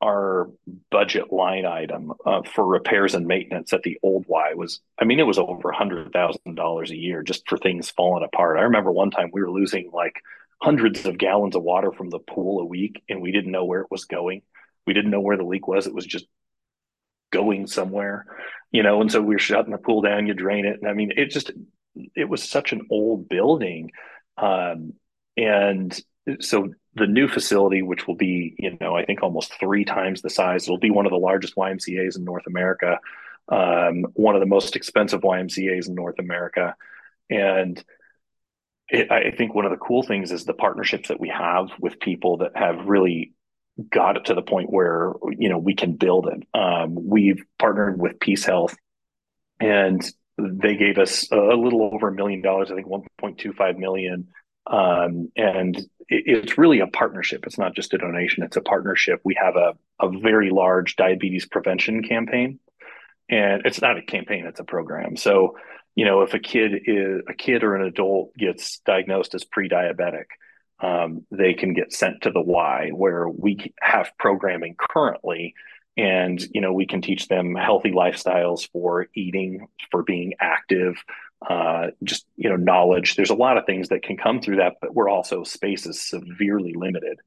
our 0.04 0.50
budget 0.92 1.34
line 1.34 1.66
item 1.66 2.14
uh, 2.26 2.44
for 2.44 2.66
repairs 2.66 3.16
and 3.16 3.28
maintenance 3.28 3.74
at 3.74 3.84
the 3.84 3.98
old 4.04 4.26
Y 4.28 4.54
was, 4.56 4.82
I 5.00 5.06
mean, 5.06 5.20
it 5.20 5.24
was 5.26 5.40
over 5.40 5.72
hundred 5.72 6.14
thousand 6.14 6.56
dollars 6.56 6.92
a 6.92 6.98
year 6.98 7.24
just 7.24 7.48
for 7.50 7.58
things 7.58 7.90
falling 7.92 8.24
apart. 8.24 8.60
I 8.60 8.64
remember 8.64 8.92
one 8.92 9.12
time 9.12 9.30
we 9.34 9.42
were 9.42 9.52
losing 9.52 9.92
like 9.94 10.16
hundreds 10.62 11.06
of 11.06 11.18
gallons 11.18 11.56
of 11.56 11.64
water 11.64 11.92
from 11.92 12.10
the 12.10 12.20
pool 12.20 12.62
a 12.62 12.66
week, 12.66 13.04
and 13.10 13.22
we 13.22 13.32
didn't 13.32 13.52
know 13.52 13.66
where 13.66 13.82
it 13.82 13.92
was 13.92 14.06
going. 14.06 14.42
We 14.88 14.94
didn't 14.94 15.12
know 15.12 15.22
where 15.22 15.38
the 15.38 15.44
leak 15.46 15.68
was. 15.68 15.88
It 15.88 15.94
was 15.96 16.06
just 16.06 16.26
going 17.32 17.68
somewhere, 17.68 18.26
you 18.72 18.84
know, 18.84 19.02
and 19.02 19.12
so 19.12 19.22
we 19.22 19.36
are 19.36 19.40
shutting 19.40 19.72
the 19.72 19.78
pool 19.78 20.02
down, 20.02 20.28
you 20.28 20.34
drain 20.34 20.66
it. 20.66 20.80
And 20.82 20.90
I 20.90 20.94
mean, 20.94 21.12
it 21.16 21.30
just, 21.30 21.52
it 22.16 22.30
was 22.30 22.44
such 22.44 22.74
an 22.74 22.88
old 22.90 23.30
building. 23.30 23.92
Um, 24.38 24.94
and 25.36 26.00
so 26.40 26.74
the 26.96 27.08
new 27.08 27.28
facility, 27.28 27.82
which 27.82 28.08
will 28.08 28.16
be, 28.16 28.56
you 28.58 28.78
know, 28.82 28.96
I 28.96 29.06
think 29.06 29.24
almost 29.24 29.54
three 29.60 29.86
times 29.86 30.22
the 30.22 30.30
size, 30.30 30.64
it'll 30.64 30.80
be 30.80 30.92
one 30.92 31.06
of 31.06 31.12
the 31.12 31.18
largest 31.18 31.56
YMCA's 31.56 32.18
in 32.18 32.24
North 32.24 32.48
America, 32.48 33.00
um, 33.50 34.06
one 34.14 34.36
of 34.36 34.42
the 34.42 34.48
most 34.48 34.76
expensive 34.76 35.22
YMCA's 35.22 35.88
in 35.88 35.96
North 35.96 36.20
America. 36.20 36.76
And 37.30 37.82
it, 38.90 39.12
I 39.12 39.32
think 39.32 39.54
one 39.54 39.66
of 39.66 39.72
the 39.72 39.78
cool 39.78 40.04
things 40.04 40.32
is 40.32 40.46
the 40.46 40.54
partnerships 40.54 41.10
that 41.10 41.20
we 41.20 41.30
have 41.30 41.68
with 41.80 42.00
people 42.00 42.38
that 42.38 42.56
have 42.56 42.86
really 42.86 43.34
got 43.92 44.18
it 44.18 44.26
to 44.26 44.34
the 44.34 44.42
point 44.42 44.72
where 44.72 45.14
you 45.38 45.50
know 45.50 45.58
we 45.58 45.76
can 45.76 45.94
build 45.94 46.28
it. 46.28 46.48
Um, 46.58 46.96
we've 46.96 47.44
partnered 47.60 48.00
with 48.00 48.20
Peace 48.20 48.46
Health, 48.46 48.76
and 49.60 50.04
they 50.38 50.76
gave 50.76 50.98
us 50.98 51.30
a 51.32 51.36
little 51.36 51.90
over 51.92 52.10
a 52.10 52.14
million 52.14 52.42
dollars, 52.42 52.72
I 52.72 52.76
think 52.76 52.88
1.25 52.88 53.78
million. 53.78 54.28
Um, 54.68 55.32
and 55.36 55.76
it, 55.78 55.88
it's 56.10 56.58
really 56.58 56.80
a 56.80 56.88
partnership. 56.88 57.46
It's 57.46 57.58
not 57.58 57.76
just 57.76 57.94
a 57.94 57.98
donation, 57.98 58.44
it's 58.44 58.58
a 58.58 58.62
partnership. 58.62 59.22
We 59.24 59.36
have 59.42 59.56
a, 59.56 59.74
a 60.00 60.10
very 60.20 60.50
large 60.52 60.96
diabetes 60.96 61.48
prevention 61.48 62.04
campaign. 62.04 62.60
And 63.30 63.64
it's 63.66 63.82
not 63.82 63.98
a 63.98 64.02
campaign, 64.02 64.46
it's 64.46 64.60
a 64.60 64.64
program. 64.64 65.18
So, 65.18 65.58
you 65.96 66.06
know, 66.06 66.22
if 66.22 66.34
a 66.34 66.40
kid 66.40 66.84
is 66.86 67.22
a 67.28 67.34
kid 67.34 67.64
or 67.64 67.76
an 67.76 67.82
adult 67.88 68.34
gets 68.36 68.80
diagnosed 68.86 69.34
as 69.36 69.44
pre-diabetic, 69.44 70.26
um, 70.80 71.26
they 71.32 71.54
can 71.54 71.74
get 71.74 71.94
sent 71.94 72.22
to 72.22 72.32
the 72.32 72.42
Y, 72.42 72.90
where 72.94 73.28
we 73.28 73.74
have 73.82 74.12
programming 74.20 74.76
currently. 74.78 75.54
And 75.96 76.40
you 76.54 76.62
know 76.62 76.74
we 76.74 76.86
can 76.86 77.02
teach 77.02 77.28
them 77.28 77.56
healthy 77.56 77.92
lifestyles 77.92 78.70
for 78.72 79.08
eating 79.16 79.68
for 79.90 80.04
being 80.04 80.34
active 80.40 80.96
uh, 81.48 81.88
just 82.04 82.26
you 82.36 82.50
know 82.50 82.56
knowledge. 82.56 83.16
There's 83.16 83.30
a 83.30 83.36
lot 83.36 83.58
of 83.58 83.66
things 83.66 83.90
that 83.90 84.04
can 84.04 84.18
come 84.18 84.42
through 84.42 84.58
that 84.58 84.76
but 84.82 84.94
we're 84.94 85.10
also 85.10 85.44
space 85.44 85.86
is 85.86 86.02
severely 86.02 86.74
limited. 86.76 87.20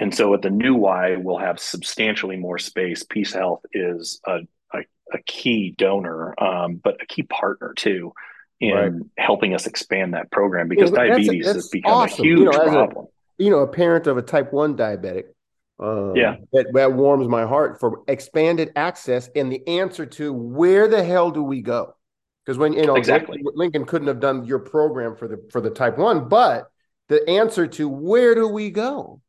And 0.00 0.14
so 0.14 0.32
at 0.34 0.42
the 0.42 0.50
new 0.50 0.74
y 0.74 1.16
we'll 1.16 1.38
have 1.38 1.58
substantially 1.58 2.36
more 2.36 2.58
space. 2.58 3.04
PeaceHealth 3.04 3.62
is 3.72 4.20
a, 4.26 4.40
a, 4.72 4.78
a 5.12 5.18
key 5.26 5.74
donor 5.76 6.40
um, 6.42 6.76
but 6.76 7.02
a 7.02 7.06
key 7.06 7.22
partner 7.24 7.72
too 7.76 8.12
in 8.60 8.74
right. 8.74 8.92
helping 9.18 9.54
us 9.54 9.66
expand 9.66 10.14
that 10.14 10.30
program 10.30 10.68
because 10.68 10.90
well, 10.90 11.06
diabetes 11.06 11.44
that's, 11.44 11.46
that's 11.46 11.56
has 11.56 11.68
become 11.68 11.92
awesome. 11.92 12.24
a 12.24 12.28
huge 12.28 12.38
you 12.38 12.44
know, 12.44 12.50
problem 12.50 13.06
a, 13.06 13.42
you 13.42 13.50
know 13.50 13.58
a 13.58 13.68
parent 13.68 14.06
of 14.06 14.16
a 14.18 14.22
type 14.22 14.52
1 14.52 14.76
diabetic 14.76 15.24
um, 15.80 16.16
yeah, 16.16 16.36
that, 16.52 16.72
that 16.74 16.92
warms 16.94 17.28
my 17.28 17.46
heart 17.46 17.78
for 17.78 18.02
expanded 18.08 18.72
access 18.74 19.30
and 19.36 19.52
the 19.52 19.66
answer 19.68 20.06
to 20.06 20.32
where 20.32 20.88
the 20.88 21.04
hell 21.04 21.30
do 21.30 21.42
we 21.42 21.62
go? 21.62 21.94
Because 22.44 22.58
when 22.58 22.72
you 22.72 22.84
know 22.86 22.96
exactly 22.96 23.40
Lincoln 23.54 23.84
couldn't 23.84 24.08
have 24.08 24.20
done 24.20 24.44
your 24.44 24.58
program 24.58 25.14
for 25.14 25.28
the 25.28 25.46
for 25.52 25.60
the 25.60 25.70
type 25.70 25.98
one, 25.98 26.28
but 26.28 26.70
the 27.08 27.28
answer 27.28 27.66
to 27.66 27.88
where 27.88 28.34
do 28.34 28.48
we 28.48 28.70
go? 28.70 29.20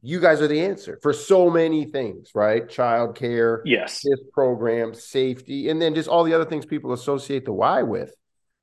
You 0.00 0.20
guys 0.20 0.40
are 0.40 0.46
the 0.46 0.64
answer 0.64 0.98
for 1.02 1.12
so 1.12 1.50
many 1.50 1.84
things, 1.84 2.30
right? 2.34 2.68
Child 2.68 3.16
care, 3.16 3.62
yes, 3.66 4.02
this 4.02 4.20
program, 4.32 4.94
safety, 4.94 5.68
and 5.68 5.82
then 5.82 5.94
just 5.94 6.08
all 6.08 6.24
the 6.24 6.34
other 6.34 6.44
things 6.44 6.64
people 6.64 6.92
associate 6.92 7.44
the 7.44 7.52
Y 7.52 7.82
with. 7.82 8.14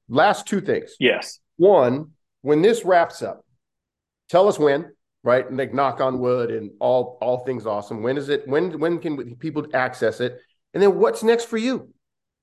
Last 0.07 0.47
two 0.47 0.61
things. 0.61 0.95
Yes. 0.99 1.39
One, 1.57 2.11
when 2.41 2.61
this 2.61 2.85
wraps 2.85 3.21
up, 3.21 3.45
tell 4.29 4.47
us 4.47 4.59
when 4.59 4.91
right? 5.25 5.49
And 5.49 5.57
like 5.57 5.73
knock 5.73 5.99
on 5.99 6.19
wood 6.19 6.51
and 6.51 6.71
all 6.79 7.17
all 7.19 7.39
things 7.39 7.65
awesome. 7.65 8.01
When 8.03 8.15
is 8.15 8.29
it? 8.29 8.47
When 8.47 8.79
when 8.79 8.99
can 8.99 9.35
people 9.35 9.65
access 9.73 10.21
it? 10.21 10.39
And 10.73 10.81
then 10.81 10.97
what's 10.97 11.23
next 11.23 11.45
for 11.45 11.57
you? 11.57 11.89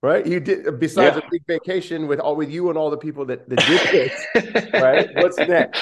Right? 0.03 0.27
You 0.27 0.41
did 0.41 0.81
besides 0.81 1.17
yeah. 1.17 1.23
a 1.25 1.31
big 1.31 1.43
vacation 1.47 2.09
with 2.09 2.19
all 2.19 2.35
with 2.35 2.51
you 2.51 2.69
and 2.69 2.77
all 2.77 2.91
the 2.91 2.99
people 2.99 3.25
that, 3.27 3.49
that 3.49 3.61
did 3.61 4.11
this, 4.35 4.71
right? 4.75 5.09
What's 5.15 5.39
next? 5.39 5.81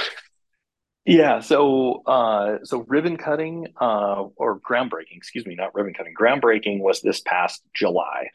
Yeah, 1.06 1.40
so 1.40 2.02
uh, 2.06 2.58
so 2.62 2.84
ribbon 2.86 3.16
cutting 3.16 3.68
uh, 3.80 4.24
or 4.36 4.60
groundbreaking, 4.60 5.16
excuse 5.16 5.46
me, 5.46 5.54
not 5.54 5.74
ribbon 5.74 5.94
cutting. 5.94 6.12
Groundbreaking 6.14 6.80
was 6.80 7.00
this 7.00 7.22
past 7.22 7.62
July, 7.74 8.28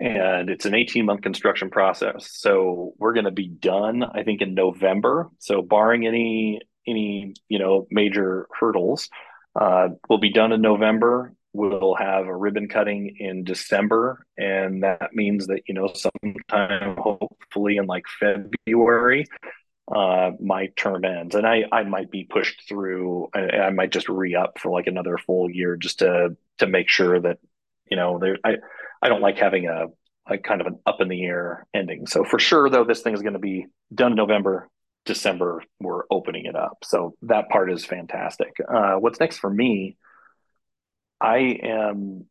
and 0.00 0.48
it's 0.48 0.64
an 0.64 0.74
18 0.74 1.04
month 1.04 1.20
construction 1.20 1.70
process. 1.70 2.30
So 2.32 2.94
we're 2.98 3.12
going 3.12 3.26
to 3.26 3.30
be 3.30 3.48
done, 3.48 4.02
I 4.02 4.22
think, 4.22 4.40
in 4.40 4.54
November. 4.54 5.28
So 5.38 5.60
barring 5.62 6.06
any 6.06 6.60
any 6.86 7.34
you 7.48 7.58
know 7.58 7.86
major 7.90 8.46
hurdles. 8.58 9.08
Uh, 9.54 9.88
we'll 10.08 10.18
be 10.18 10.32
done 10.32 10.52
in 10.52 10.62
November. 10.62 11.34
We'll 11.52 11.94
have 11.96 12.26
a 12.26 12.36
ribbon 12.36 12.68
cutting 12.68 13.16
in 13.18 13.44
December, 13.44 14.24
and 14.38 14.82
that 14.84 15.12
means 15.12 15.48
that 15.48 15.62
you 15.66 15.74
know 15.74 15.92
sometime 15.94 16.96
hopefully 16.96 17.76
in 17.76 17.86
like 17.86 18.04
February, 18.18 19.26
uh, 19.94 20.30
my 20.40 20.68
term 20.76 21.04
ends, 21.04 21.34
and 21.34 21.46
I 21.46 21.64
I 21.72 21.82
might 21.82 22.10
be 22.10 22.24
pushed 22.24 22.62
through. 22.68 23.28
I, 23.34 23.40
I 23.40 23.70
might 23.70 23.92
just 23.92 24.08
re 24.08 24.34
up 24.34 24.58
for 24.58 24.70
like 24.70 24.86
another 24.86 25.18
full 25.18 25.50
year 25.50 25.76
just 25.76 25.98
to 25.98 26.36
to 26.58 26.66
make 26.66 26.88
sure 26.88 27.20
that 27.20 27.38
you 27.90 27.96
know 27.96 28.18
there. 28.18 28.38
I 28.44 28.56
I 29.02 29.08
don't 29.08 29.22
like 29.22 29.38
having 29.38 29.66
a 29.66 29.86
like 30.28 30.44
kind 30.44 30.60
of 30.60 30.66
an 30.66 30.78
up 30.86 31.00
in 31.00 31.08
the 31.08 31.24
air 31.24 31.66
ending. 31.74 32.06
So 32.06 32.24
for 32.24 32.38
sure 32.38 32.68
though, 32.70 32.84
this 32.84 33.00
thing 33.00 33.14
is 33.14 33.22
going 33.22 33.32
to 33.34 33.38
be 33.38 33.66
done 33.92 34.14
November, 34.14 34.68
December 35.04 35.62
we're 35.80 36.04
opening 36.10 36.44
it 36.44 36.54
up. 36.54 36.78
So 36.84 37.14
that 37.22 37.48
part 37.48 37.72
is 37.72 37.84
fantastic. 37.84 38.52
Uh, 38.66 38.94
what's 38.94 39.20
next 39.20 39.38
for 39.38 39.50
me? 39.50 39.96
I 41.20 41.58
am. 41.62 42.26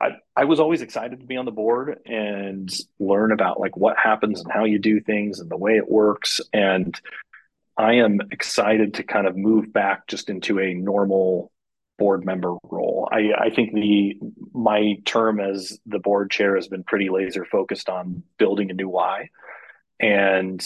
I, 0.00 0.16
I 0.36 0.44
was 0.44 0.58
always 0.58 0.82
excited 0.82 1.20
to 1.20 1.26
be 1.26 1.36
on 1.36 1.44
the 1.44 1.52
board 1.52 1.98
and 2.04 2.68
learn 2.98 3.30
about 3.30 3.60
like 3.60 3.76
what 3.76 3.96
happens 3.96 4.40
and 4.40 4.50
how 4.50 4.64
you 4.64 4.78
do 4.78 5.00
things 5.00 5.38
and 5.38 5.48
the 5.48 5.56
way 5.56 5.76
it 5.76 5.88
works. 5.88 6.40
And 6.52 6.98
I 7.76 7.94
am 7.94 8.20
excited 8.32 8.94
to 8.94 9.02
kind 9.04 9.26
of 9.26 9.36
move 9.36 9.72
back 9.72 10.06
just 10.08 10.30
into 10.30 10.58
a 10.58 10.74
normal 10.74 11.52
board 11.98 12.24
member 12.24 12.56
role. 12.64 13.08
I, 13.10 13.30
I 13.46 13.50
think 13.50 13.72
the 13.72 14.18
my 14.52 14.94
term 15.04 15.40
as 15.40 15.78
the 15.86 15.98
board 15.98 16.30
chair 16.30 16.56
has 16.56 16.68
been 16.68 16.84
pretty 16.84 17.08
laser 17.08 17.44
focused 17.44 17.88
on 17.88 18.22
building 18.38 18.70
a 18.70 18.74
new 18.74 18.88
Y. 18.88 19.28
And 20.00 20.64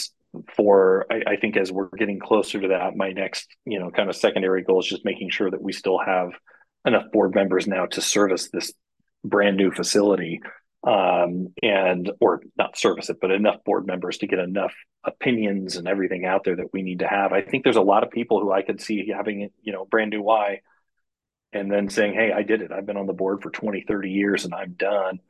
for 0.54 1.06
I, 1.10 1.32
I, 1.32 1.36
think 1.36 1.56
as 1.56 1.72
we're 1.72 1.88
getting 1.96 2.18
closer 2.18 2.60
to 2.60 2.68
that, 2.68 2.96
my 2.96 3.12
next, 3.12 3.48
you 3.64 3.78
know, 3.78 3.90
kind 3.90 4.08
of 4.08 4.16
secondary 4.16 4.62
goal 4.62 4.80
is 4.80 4.86
just 4.86 5.04
making 5.04 5.30
sure 5.30 5.50
that 5.50 5.62
we 5.62 5.72
still 5.72 5.98
have 5.98 6.30
enough 6.84 7.10
board 7.12 7.34
members 7.34 7.66
now 7.66 7.86
to 7.86 8.00
service 8.00 8.48
this 8.50 8.72
brand 9.24 9.56
new 9.56 9.70
facility 9.70 10.40
um, 10.86 11.48
and 11.62 12.10
or 12.20 12.42
not 12.56 12.78
service 12.78 13.10
it, 13.10 13.18
but 13.20 13.30
enough 13.30 13.64
board 13.64 13.86
members 13.86 14.18
to 14.18 14.26
get 14.26 14.38
enough 14.38 14.74
opinions 15.04 15.76
and 15.76 15.88
everything 15.88 16.24
out 16.24 16.44
there 16.44 16.56
that 16.56 16.72
we 16.72 16.82
need 16.82 17.00
to 17.00 17.08
have. 17.08 17.32
I 17.32 17.42
think 17.42 17.64
there's 17.64 17.76
a 17.76 17.82
lot 17.82 18.04
of 18.04 18.10
people 18.10 18.40
who 18.40 18.52
I 18.52 18.62
could 18.62 18.80
see 18.80 19.12
having, 19.14 19.50
you 19.62 19.72
know, 19.72 19.84
brand 19.86 20.10
new 20.10 20.22
Y 20.22 20.60
and 21.52 21.70
then 21.70 21.88
saying, 21.88 22.14
Hey, 22.14 22.32
I 22.32 22.42
did 22.42 22.62
it. 22.62 22.72
I've 22.72 22.86
been 22.86 22.96
on 22.96 23.06
the 23.06 23.12
board 23.12 23.42
for 23.42 23.50
20, 23.50 23.84
30 23.86 24.10
years 24.10 24.44
and 24.44 24.54
I'm 24.54 24.72
done. 24.72 25.20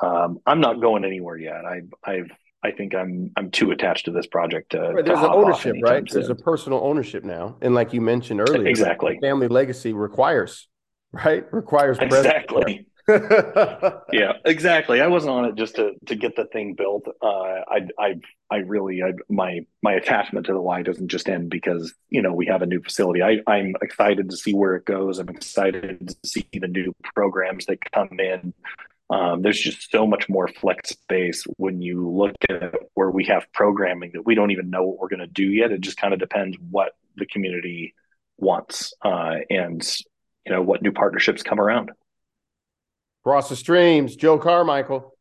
Um, 0.00 0.40
I'm 0.46 0.60
not 0.60 0.80
going 0.80 1.04
anywhere 1.04 1.36
yet. 1.36 1.64
I, 1.64 1.82
I've 2.02 2.30
I 2.64 2.70
think 2.70 2.94
I'm 2.94 3.30
I'm 3.36 3.50
too 3.50 3.72
attached 3.72 4.06
to 4.06 4.10
this 4.10 4.26
project 4.26 4.70
to. 4.70 4.80
Right, 4.80 5.04
there's 5.04 5.18
to 5.18 5.26
an 5.26 5.32
ownership, 5.32 5.76
right? 5.82 6.08
Soon. 6.10 6.20
There's 6.20 6.30
a 6.30 6.34
personal 6.34 6.80
ownership 6.82 7.22
now, 7.22 7.56
and 7.60 7.74
like 7.74 7.92
you 7.92 8.00
mentioned 8.00 8.40
earlier, 8.40 8.66
exactly. 8.66 9.18
Family 9.20 9.48
legacy 9.48 9.92
requires, 9.92 10.66
right? 11.12 11.44
Requires 11.52 11.98
exactly. 11.98 12.86
yeah, 14.12 14.32
exactly. 14.46 15.00
I 15.02 15.08
wasn't 15.08 15.32
on 15.32 15.44
it 15.44 15.56
just 15.56 15.76
to 15.76 15.92
to 16.06 16.14
get 16.14 16.36
the 16.36 16.46
thing 16.46 16.74
built. 16.74 17.06
Uh, 17.20 17.26
I 17.26 17.88
I 17.98 18.14
I 18.50 18.56
really 18.58 19.02
I, 19.02 19.12
my 19.28 19.60
my 19.82 19.92
attachment 19.92 20.46
to 20.46 20.52
the 20.54 20.60
Y 20.60 20.82
doesn't 20.82 21.08
just 21.08 21.28
end 21.28 21.50
because 21.50 21.94
you 22.08 22.22
know 22.22 22.32
we 22.32 22.46
have 22.46 22.62
a 22.62 22.66
new 22.66 22.80
facility. 22.80 23.22
I 23.22 23.40
I'm 23.46 23.74
excited 23.82 24.30
to 24.30 24.36
see 24.36 24.54
where 24.54 24.76
it 24.76 24.86
goes. 24.86 25.18
I'm 25.18 25.28
excited 25.28 26.08
to 26.08 26.28
see 26.28 26.46
the 26.52 26.66
new 26.66 26.94
programs 27.14 27.66
that 27.66 27.78
come 27.92 28.18
in. 28.18 28.54
Um, 29.10 29.42
there's 29.42 29.60
just 29.60 29.90
so 29.90 30.06
much 30.06 30.30
more 30.30 30.48
flex 30.48 30.90
space 30.90 31.44
when 31.58 31.82
you 31.82 32.08
look 32.08 32.36
at 32.48 32.74
where 32.94 33.10
we 33.10 33.26
have 33.26 33.52
programming 33.52 34.12
that 34.14 34.24
we 34.24 34.34
don't 34.34 34.50
even 34.50 34.70
know 34.70 34.82
what 34.84 34.98
we're 34.98 35.08
going 35.08 35.20
to 35.20 35.26
do 35.26 35.44
yet. 35.44 35.72
It 35.72 35.82
just 35.82 35.98
kind 35.98 36.14
of 36.14 36.20
depends 36.20 36.56
what 36.70 36.92
the 37.16 37.26
community 37.26 37.94
wants 38.38 38.94
uh, 39.04 39.36
and 39.50 39.86
you 40.46 40.52
know 40.52 40.62
what 40.62 40.82
new 40.82 40.92
partnerships 40.92 41.42
come 41.42 41.60
around. 41.60 41.92
Cross 43.24 43.48
the 43.48 43.56
streams, 43.56 44.16
Joe 44.16 44.38
Carmichael. 44.38 45.13